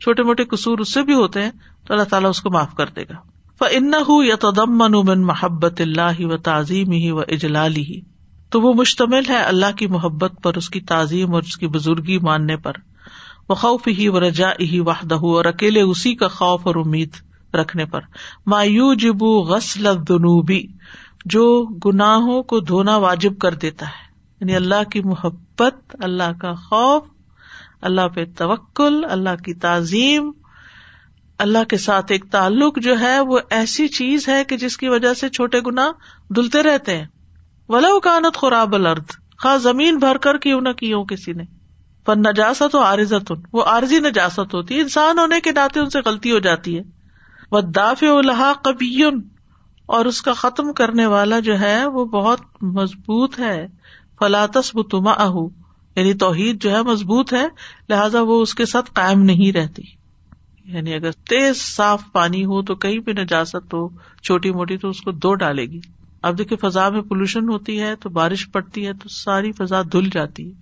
[0.00, 1.50] چھوٹے موٹے قصور اس سے بھی ہوتے ہیں،
[1.86, 3.14] تو اللہ تعالیٰ اس کو معاف کر دے گا۔
[3.70, 8.00] ان یا تدم من محبت اللہ و تعظیم ہی و اجلالی ہی
[8.54, 12.18] تو وہ مشتمل ہے اللہ کی محبت پر، اس کی تعظیم اور اس کی بزرگی
[12.18, 12.72] ماننے پر۔
[13.48, 17.10] وہ خوف ہی و رجا ہی واہدہ اور اکیلے اسی کا خوف اور امید
[17.54, 18.00] رکھنے پر۔
[18.46, 20.66] مایو جبو غسل دنوبی
[21.24, 27.02] جو گناہوں کو دھونا واجب کر دیتا ہے۔ یعنی اللہ کی محبت، اللہ کا خوف،
[27.82, 30.32] اللہ پہ توکل، اللہ کی تعظیم،
[31.38, 35.14] اللہ کے ساتھ ایک تعلق جو ہے وہ ایسی چیز ہے کہ جس کی وجہ
[35.14, 35.92] سے چھوٹے گنا
[36.36, 37.06] دلتے رہتے ہیں۔
[37.68, 39.04] ولا کانت خراب الرد
[39.38, 41.44] خاص زمین بھر کر کیوں نہ کی ہو کسی نے۔
[42.04, 45.98] پر نجاست و عارضت، وہ عارضی نجاست ہوتی ہے۔ انسان ہونے کے ناطے ان سے
[46.06, 46.82] غلطی ہو جاتی ہے۔
[47.52, 49.02] وہ داف الحا کبھی
[49.86, 53.66] اور اس کا ختم کرنے والا جو ہے، وہ بہت مضبوط ہے۔
[54.18, 55.34] فلاطس بتما اہ
[55.96, 57.46] یعنی توحید جو ہے، مضبوط ہے۔
[57.88, 59.82] لہٰذا وہ اس کے ساتھ قائم نہیں رہتی۔
[60.64, 63.88] یعنی اگر تیز صاف پانی ہو تو کہیں بھی نجاست ہو،
[64.22, 65.80] چھوٹی موٹی تو اس کو دو ڈالے گی۔
[66.24, 70.08] اب دیکھیے فضا میں پولوشن ہوتی ہے تو بارش پڑتی ہے تو ساری فضا دھل
[70.12, 70.52] جاتی ہے،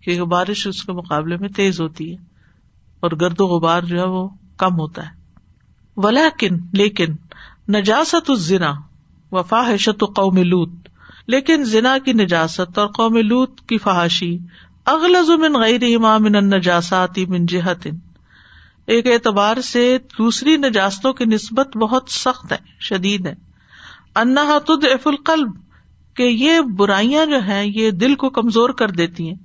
[0.00, 2.16] کیونکہ بارش اس کے مقابلے میں تیز ہوتی ہے
[3.00, 5.10] اور گرد و غبار جو ہے وہ کم ہوتا ہے۔
[5.96, 7.16] ولیکن، لیکن،
[7.68, 8.72] نجاست الزنا
[9.32, 10.70] وفا حشت قوم لوت
[11.26, 14.38] لیکن زنا کی نجاست اور قوم لوت کی فحاشی
[14.86, 17.86] اغلز من غیر امام النجاسات من جہت۔
[18.86, 23.49] ایک اعتبار سے دوسری نجاستوں کی نسبت بہت سخت ہے، شدید ہے۔
[24.14, 25.48] انا تد اف القلب،
[26.14, 29.36] کہ یہ برائیاں جو ہیں، یہ دل کو کمزور کر دیتی ہیں۔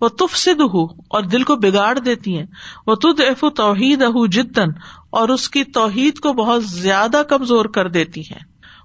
[0.00, 2.46] وہ تف سد ہو اور دل کو بگاڑ دیتی ہیں۔
[2.86, 4.68] وہ تد اف توحید اہ جدن
[5.10, 8.44] اور اس کی توحید کو بہت زیادہ کمزور کر دیتی ہیں۔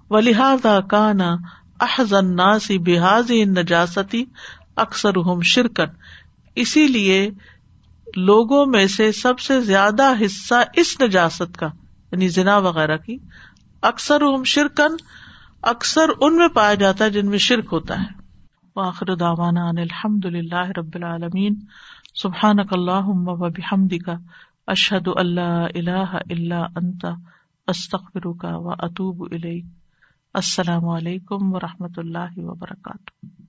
[0.10, 1.36] و لہٰذا کانا
[1.80, 4.26] احزن ناسی بحاظ نجاستی
[4.76, 5.86] اکثر شرکن
[6.56, 7.30] اسی لیے
[8.16, 11.68] لوگوں میں سے سب سے زیادہ حصہ اس نجاست کا
[12.12, 13.18] یعنی زنا وغیرہ کی
[13.82, 14.96] اکثر شرکن
[15.64, 18.06] اکثر ان میں پایا جاتا ہے جن میں شرک ہوتا ہے۔
[18.76, 21.56] واخر ان الحمد للہ رب العالمین۔
[22.16, 24.10] سبحان اللہم و بحمدک۔
[24.68, 27.06] اشہد اللہ الہ الا انت۔
[27.68, 29.62] استغفرک و اتوب اطوب
[30.34, 33.41] السلام علیکم و رحمۃ اللہ وبرکاتہ۔